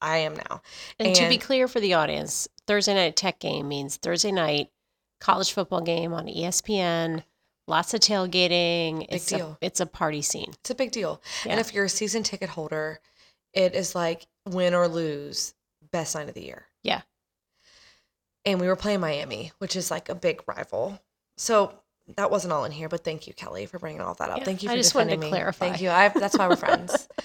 [0.00, 0.62] I am now.
[0.98, 4.70] And, to be clear for the audience, Thursday night tech game means Thursday night
[5.20, 7.24] college football game on ESPN.
[7.66, 9.06] Lots of tailgating.
[9.08, 9.58] it's deal.
[9.60, 10.52] A, it's a party scene.
[10.60, 11.22] It's a big deal.
[11.46, 11.52] Yeah.
[11.52, 13.00] And if you're a season ticket holder,
[13.54, 15.54] it is like win or lose,
[15.92, 16.66] best night of the year.
[16.82, 17.02] Yeah.
[18.44, 21.00] And we were playing Miami, which is like a big rival.
[21.38, 21.72] So
[22.16, 24.38] that wasn't all in here, but thank you, Kelly, for bringing all that up.
[24.38, 25.28] Yeah, thank you For I just wanted to me.
[25.28, 25.68] clarify.
[25.70, 25.88] Thank you.
[25.88, 27.08] I, that's why we're friends.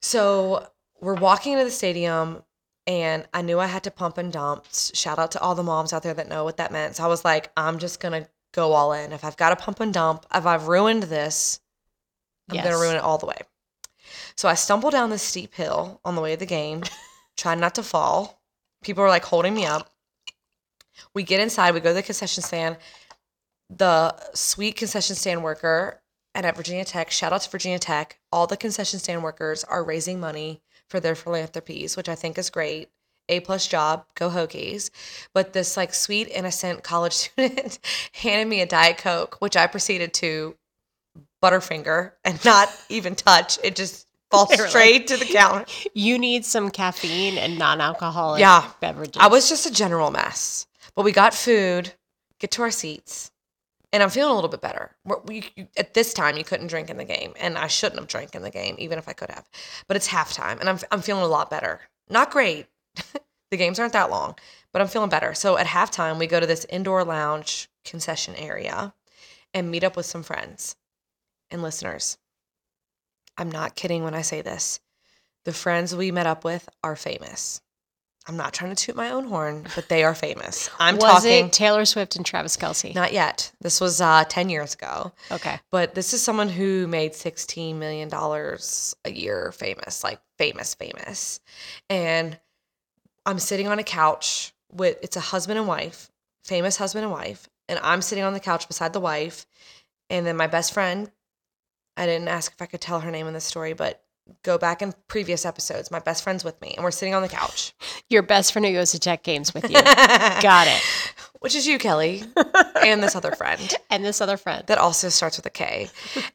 [0.00, 0.64] So
[1.00, 2.44] we're walking into the stadium,
[2.86, 4.64] and I knew I had to pump and dump.
[4.72, 6.96] Shout out to all the moms out there that know what that meant.
[6.96, 9.12] So I was like, I'm just gonna go all in.
[9.12, 11.60] If I've got to pump and dump, if I've ruined this,
[12.48, 12.64] I'm Yes.
[12.64, 13.38] gonna ruin it all the way.
[14.36, 16.82] So I stumble down this steep hill on the way to the game,
[17.36, 18.40] trying not to fall.
[18.82, 19.90] People are like holding me up.
[21.14, 22.76] We get inside, we go to the concession stand.
[23.70, 26.00] The sweet concession stand worker
[26.34, 29.82] and at Virginia Tech, shout out to Virginia Tech, all the concession stand workers are
[29.82, 32.90] raising money for their philanthropies, which I think is great.
[33.28, 34.90] A plus job, go Hokies.
[35.34, 37.78] But this like sweet, innocent college student
[38.12, 40.56] handed me a Diet Coke, which I proceeded to
[41.42, 43.58] butterfinger and not even touch.
[43.62, 45.64] It just falls They were like- straight to the counter.
[45.94, 48.70] You need some caffeine and non-alcoholic Yeah.
[48.80, 49.20] beverages.
[49.20, 50.66] I was just a general mess.
[50.94, 51.92] But we got food,
[52.40, 53.30] get to our seats,
[53.92, 54.96] and I'm feeling a little bit better.
[55.26, 58.08] We, you, at this time, you couldn't drink in the game, and I shouldn't have
[58.08, 59.48] drank in the game, even if I could have.
[59.86, 61.80] But it's halftime, and I'm, I'm feeling a lot better.
[62.10, 62.66] Not great.
[63.50, 64.34] the games aren't that long,
[64.72, 65.34] but I'm feeling better.
[65.34, 68.92] So at halftime, we go to this indoor lounge concession area
[69.54, 70.74] and meet up with some friends
[71.50, 72.18] and listeners.
[73.36, 74.80] I'm not kidding when I say this.
[75.44, 77.60] The friends we met up with are famous.
[78.28, 80.68] I'm not trying to toot my own horn, but they are famous.
[80.78, 82.94] I'm was talking it Taylor Swift and Travis Kelce?
[82.94, 83.50] not yet.
[83.62, 85.12] This was uh, 10 years ago.
[85.32, 85.58] okay.
[85.70, 91.40] But this is someone who made $16 million a year famous, like famous, famous.
[91.88, 92.38] And
[93.24, 96.10] I'm sitting on a couch with, it's a husband and wife,
[96.44, 97.48] famous husband and wife.
[97.66, 99.46] And I'm sitting on the couch beside the wife.
[100.10, 101.10] And then my best friend,
[101.98, 104.02] I didn't ask if I could tell her name in the story, but
[104.42, 105.90] go back in previous episodes.
[105.90, 107.74] My best friend's with me, and we're sitting on the couch.
[108.08, 109.82] Your best friend who goes to tech games with you.
[109.82, 110.82] Got it.
[111.40, 112.22] Which is you, Kelly,
[112.84, 113.74] and this other friend.
[113.90, 114.64] And this other friend.
[114.66, 115.88] that also starts with a K.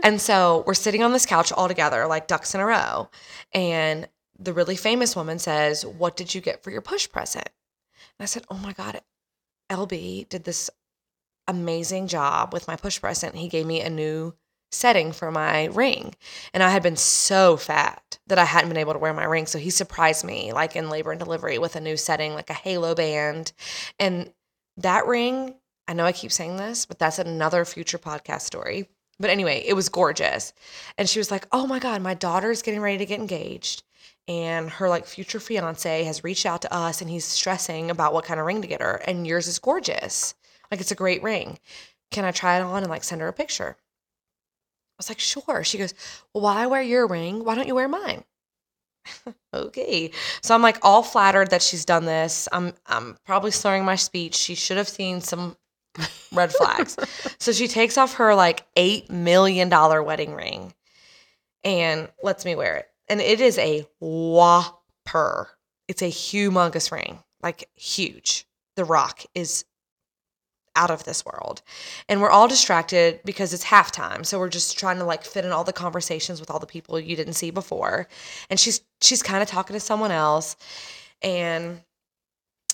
[0.03, 3.09] and so we're sitting on this couch all together, like ducks in a row.
[3.53, 4.09] And
[4.39, 7.47] the really famous woman says, What did you get for your push present?
[8.18, 9.01] And I said, Oh my God,
[9.70, 10.72] LB did this
[11.47, 13.36] amazing job with my push present.
[13.36, 14.34] He gave me a new
[14.74, 16.15] setting for my ring.
[16.53, 19.45] And I had been so fat that I hadn't been able to wear my ring.
[19.45, 22.53] So he surprised me, like in labor and delivery, with a new setting, like a
[22.53, 23.51] halo band.
[23.99, 24.32] And
[24.78, 25.55] that ring,
[25.88, 28.88] I know I keep saying this, but that's another future podcast story.
[29.19, 30.53] But anyway, it was gorgeous.
[30.97, 33.84] And she was like, Oh my God, my daughter's getting ready to get engaged.
[34.28, 38.26] And her like future fiance has reached out to us and he's stressing about what
[38.26, 39.01] kind of ring to get her.
[39.05, 40.34] And yours is gorgeous.
[40.71, 41.59] Like it's a great ring.
[42.09, 43.76] Can I try it on and like send her a picture?
[45.04, 45.64] I was like, sure.
[45.64, 45.93] She goes,
[46.34, 48.24] Well, while I wear your ring, why don't you wear mine?
[49.54, 50.12] okay.
[50.41, 52.47] So I'm like all flattered that she's done this.
[52.51, 54.36] I'm I'm probably slurring my speech.
[54.36, 55.58] She should have seen some
[56.32, 56.95] red flags.
[57.39, 60.74] so she takes off her like 8 million dollar wedding ring
[61.64, 62.88] and lets me wear it.
[63.10, 65.49] And it is a whopper.
[65.88, 67.20] It's a humongous ring.
[67.41, 68.45] Like huge.
[68.78, 69.66] The rock is
[70.76, 71.61] out of this world.
[72.09, 74.26] And we're all distracted because it's halftime.
[74.26, 76.99] So we're just trying to like fit in all the conversations with all the people
[76.99, 78.07] you didn't see before.
[78.49, 80.55] And she's she's kind of talking to someone else
[81.21, 81.82] and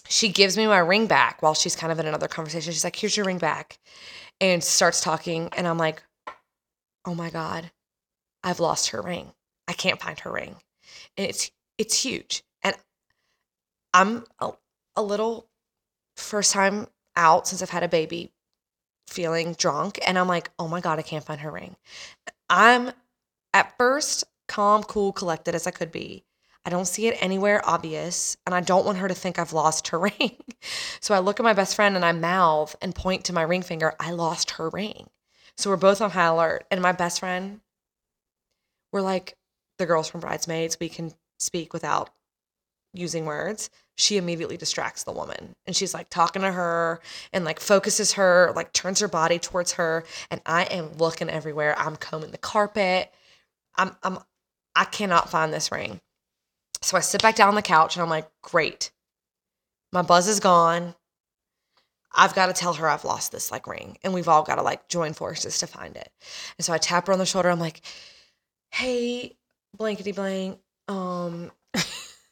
[0.07, 2.73] she gives me my ring back while she's kind of in another conversation.
[2.73, 3.79] She's like, "Here's your ring back."
[4.41, 6.01] And starts talking and I'm like,
[7.05, 7.71] "Oh my god.
[8.43, 9.33] I've lost her ring.
[9.67, 10.55] I can't find her ring."
[11.17, 12.43] And it's it's huge.
[12.63, 12.75] And
[13.93, 14.51] I'm a,
[14.95, 15.47] a little
[16.17, 18.31] first time out since I've had a baby
[19.07, 21.75] feeling drunk and I'm like, "Oh my god, I can't find her ring."
[22.49, 22.91] I'm
[23.53, 26.25] at first calm, cool, collected as I could be.
[26.65, 29.89] I don't see it anywhere obvious and I don't want her to think I've lost
[29.89, 30.37] her ring.
[30.99, 33.61] so I look at my best friend and I mouth and point to my ring
[33.63, 35.09] finger, "I lost her ring."
[35.57, 37.61] So we're both on high alert and my best friend
[38.91, 39.35] we're like
[39.77, 42.09] the girls from Bridesmaids, we can speak without
[42.93, 45.53] using words, she immediately distracts the woman.
[45.65, 47.01] And she's like talking to her
[47.33, 50.05] and like focuses her, like turns her body towards her.
[50.31, 51.75] And I am looking everywhere.
[51.77, 53.11] I'm combing the carpet.
[53.77, 54.19] I'm, I'm,
[54.75, 55.99] I cannot find this ring.
[56.81, 58.91] So I sit back down on the couch and I'm like, great.
[59.91, 60.95] My buzz is gone.
[62.15, 63.97] I've got to tell her I've lost this like ring.
[64.03, 66.09] And we've all got to like join forces to find it.
[66.57, 67.49] And so I tap her on the shoulder.
[67.49, 67.81] I'm like,
[68.71, 69.35] hey,
[69.77, 70.59] blankety blank.
[70.87, 71.51] Um,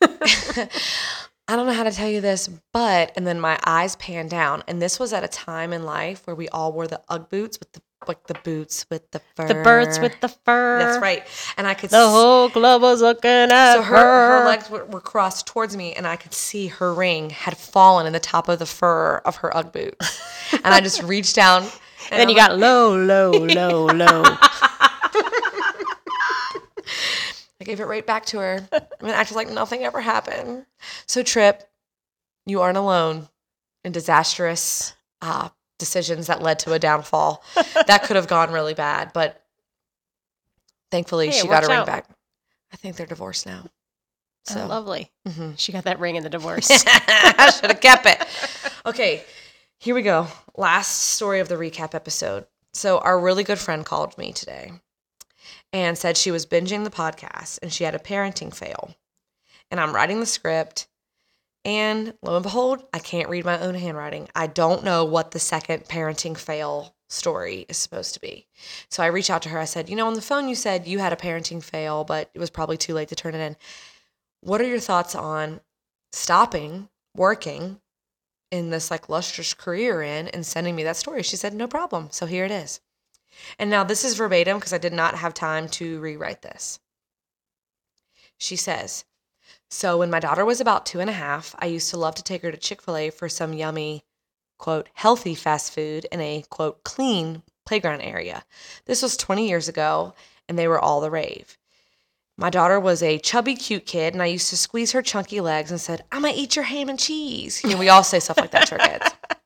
[1.49, 4.63] I don't know how to tell you this, but and then my eyes pan down,
[4.67, 7.59] and this was at a time in life where we all wore the UGG boots
[7.59, 9.47] with the like the boots with the fur.
[9.47, 10.77] The birds with the fur.
[10.79, 11.23] That's right,
[11.57, 14.69] and I could see The s- whole club was looking at so her her legs
[14.69, 18.19] were, were crossed towards me, and I could see her ring had fallen in the
[18.19, 20.21] top of the fur of her UGG boots,
[20.63, 21.63] and I just reached down.
[22.09, 24.23] And And then you I'm got low, low, low, low.
[27.56, 28.67] I gave it right back to her
[28.99, 30.65] and acted like nothing ever happened.
[31.05, 31.63] So, Trip,
[32.45, 33.27] you aren't alone
[33.83, 37.43] in disastrous uh, decisions that led to a downfall.
[37.87, 39.43] that could have gone really bad, but
[40.91, 42.07] thankfully Hey, she got her ring back.
[42.71, 43.65] I think they're divorced now.
[44.45, 45.11] So So, lovely.
[45.27, 45.59] mhm.
[45.59, 46.69] She got that ring in the divorce.
[46.87, 48.23] I should have kept it.
[48.85, 49.23] Okay,
[49.79, 50.27] here we go.
[50.55, 52.47] Last story of the recap episode.
[52.73, 54.71] So, our really good friend called me today
[55.73, 58.95] and said she was binging the podcast and she had a parenting fail.
[59.69, 60.87] And I'm writing the script,
[61.65, 64.29] and lo and behold, I can't read my own handwriting.
[64.33, 68.47] I don't know what the second parenting fail story is supposed to be.
[68.89, 69.59] So I reached out to her.
[69.59, 72.29] I said, You know, on the phone, you said you had a parenting fail, but
[72.33, 73.57] it was probably too late to turn it in.
[74.41, 75.59] What are your thoughts on
[76.13, 77.81] stopping working
[78.51, 81.23] in this like lustrous career in and sending me that story?
[81.23, 82.09] She said, No problem.
[82.11, 82.79] So here it is.
[83.59, 86.79] And now this is verbatim because I did not have time to rewrite this.
[88.37, 89.05] She says,
[89.69, 92.23] So when my daughter was about two and a half, I used to love to
[92.23, 94.03] take her to Chick fil A for some yummy,
[94.57, 98.43] quote, healthy fast food in a, quote, clean playground area.
[98.85, 100.13] This was 20 years ago,
[100.47, 101.57] and they were all the rave.
[102.37, 105.71] My daughter was a chubby, cute kid, and I used to squeeze her chunky legs
[105.71, 107.63] and said, I'm gonna eat your ham and cheese.
[107.63, 109.11] You know, we all say stuff like that to our kids.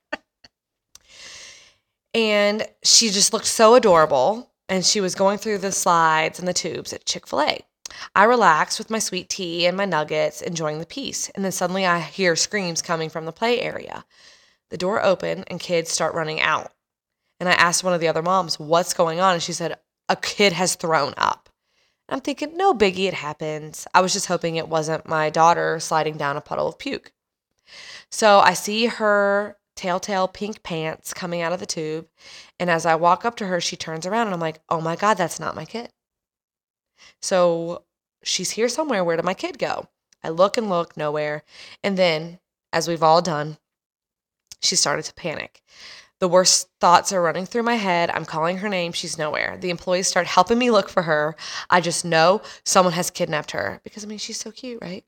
[2.14, 4.52] And she just looked so adorable.
[4.70, 7.60] And she was going through the slides and the tubes at Chick fil A.
[8.16, 11.30] I relaxed with my sweet tea and my nuggets, enjoying the peace.
[11.30, 14.06] And then suddenly I hear screams coming from the play area.
[14.70, 16.72] The door opened and kids start running out.
[17.40, 19.34] And I asked one of the other moms, What's going on?
[19.34, 21.50] And she said, A kid has thrown up.
[22.08, 23.88] I'm thinking, No biggie, it happens.
[23.94, 27.12] I was just hoping it wasn't my daughter sliding down a puddle of puke.
[28.10, 32.08] So I see her telltale pink pants coming out of the tube.
[32.60, 34.96] And as I walk up to her, she turns around and I'm like, oh my
[34.96, 35.90] God, that's not my kid.
[37.22, 37.84] So
[38.24, 39.04] she's here somewhere.
[39.04, 39.88] Where did my kid go?
[40.24, 41.44] I look and look, nowhere.
[41.84, 42.40] And then,
[42.72, 43.58] as we've all done,
[44.62, 45.62] she started to panic.
[46.20, 48.12] The worst thoughts are running through my head.
[48.12, 48.92] I'm calling her name.
[48.92, 49.58] She's nowhere.
[49.60, 51.36] The employees start helping me look for her.
[51.72, 55.04] I just know someone has kidnapped her because, I mean, she's so cute, right?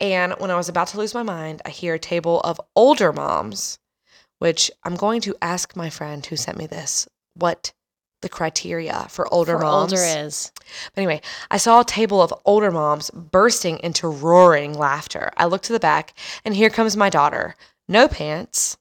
[0.00, 3.12] And when I was about to lose my mind, I hear a table of older
[3.12, 3.78] moms,
[4.42, 7.72] which I'm going to ask my friend who sent me this what
[8.22, 10.50] the criteria for older For moms older is.
[10.92, 15.30] but anyway, I saw a table of older moms bursting into roaring laughter.
[15.36, 16.14] I looked to the back,
[16.44, 17.54] and here comes my daughter.
[17.86, 18.76] No pants,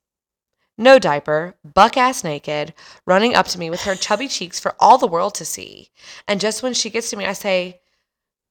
[0.80, 2.74] no diaper, buck ass naked,
[3.05, 5.91] running up to me with her chubby cheeks for all the world to see.
[6.28, 7.82] And just when she gets to me, I say,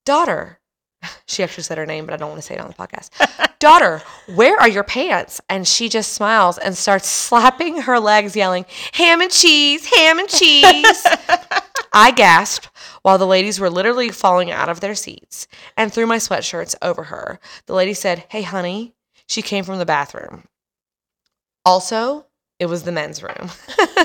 [0.04, 0.59] Daughter,
[1.26, 3.10] She actually said her name, but I don't want to say it on the podcast.
[3.58, 4.02] Daughter,
[4.34, 5.40] where are your pants?
[5.48, 10.28] And she just smiles and starts slapping her legs, yelling, Ham and cheese, ham and
[10.28, 11.06] cheese.
[11.92, 12.68] I gasped
[13.02, 15.46] while the ladies were literally falling out of their seats
[15.76, 17.40] and threw my sweatshirts over her.
[17.66, 18.94] The lady said, Hey, honey.
[19.26, 20.44] She came from the bathroom.
[21.64, 22.26] Also,
[22.60, 23.50] it was the men's room.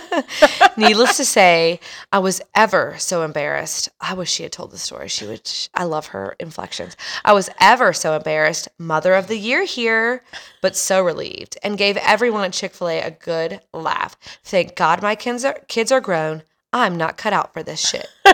[0.77, 1.81] Needless to say,
[2.13, 3.89] I was ever so embarrassed.
[3.99, 5.09] I wish she had told the story.
[5.09, 5.51] She would.
[5.73, 6.95] I love her inflections.
[7.25, 8.69] I was ever so embarrassed.
[8.79, 10.23] Mother of the year here,
[10.61, 14.15] but so relieved, and gave everyone at Chick Fil A a good laugh.
[14.45, 16.41] Thank God my kids are kids are grown.
[16.71, 18.07] I'm not cut out for this shit.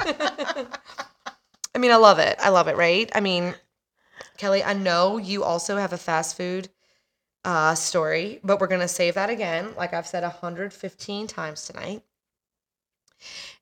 [0.00, 0.66] I
[1.78, 2.36] mean, I love it.
[2.40, 2.76] I love it.
[2.76, 3.08] Right?
[3.14, 3.54] I mean,
[4.38, 6.68] Kelly, I know you also have a fast food
[7.46, 12.02] uh, story, but we're going to save that again, like I've said 115 times tonight.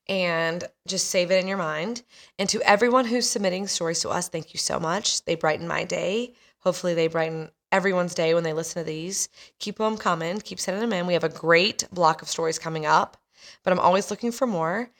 [0.09, 2.03] And just save it in your mind.
[2.39, 5.25] And to everyone who's submitting stories to us, thank you so much.
[5.27, 6.33] They brighten my day.
[6.61, 9.29] Hopefully, they brighten everyone's day when they listen to these.
[9.59, 11.07] Keep them coming, keep sending them in.
[11.07, 13.19] We have a great block of stories coming up,
[13.63, 14.91] but I'm always looking for more.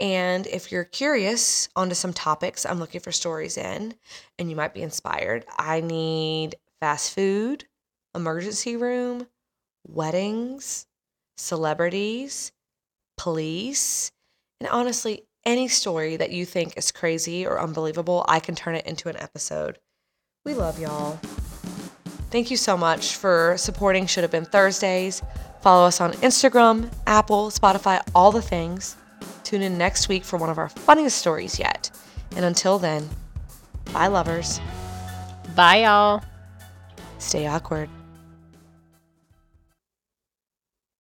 [0.00, 3.94] And if you're curious onto some topics I'm looking for stories in,
[4.38, 7.66] and you might be inspired, I need fast food,
[8.14, 9.26] emergency room,
[9.86, 10.86] weddings,
[11.36, 12.52] celebrities,
[13.16, 14.12] police,
[14.60, 18.86] and honestly, any story that you think is crazy or unbelievable, I can turn it
[18.86, 19.78] into an episode.
[20.44, 21.18] We love y'all.
[22.30, 25.22] Thank you so much for supporting Should Have Been Thursdays.
[25.62, 28.96] Follow us on Instagram, Apple, Spotify, all the things.
[29.44, 31.90] Tune in next week for one of our funniest stories yet.
[32.36, 33.08] And until then,
[33.92, 34.60] bye, lovers.
[35.56, 36.22] Bye, y'all.
[37.18, 37.90] Stay awkward.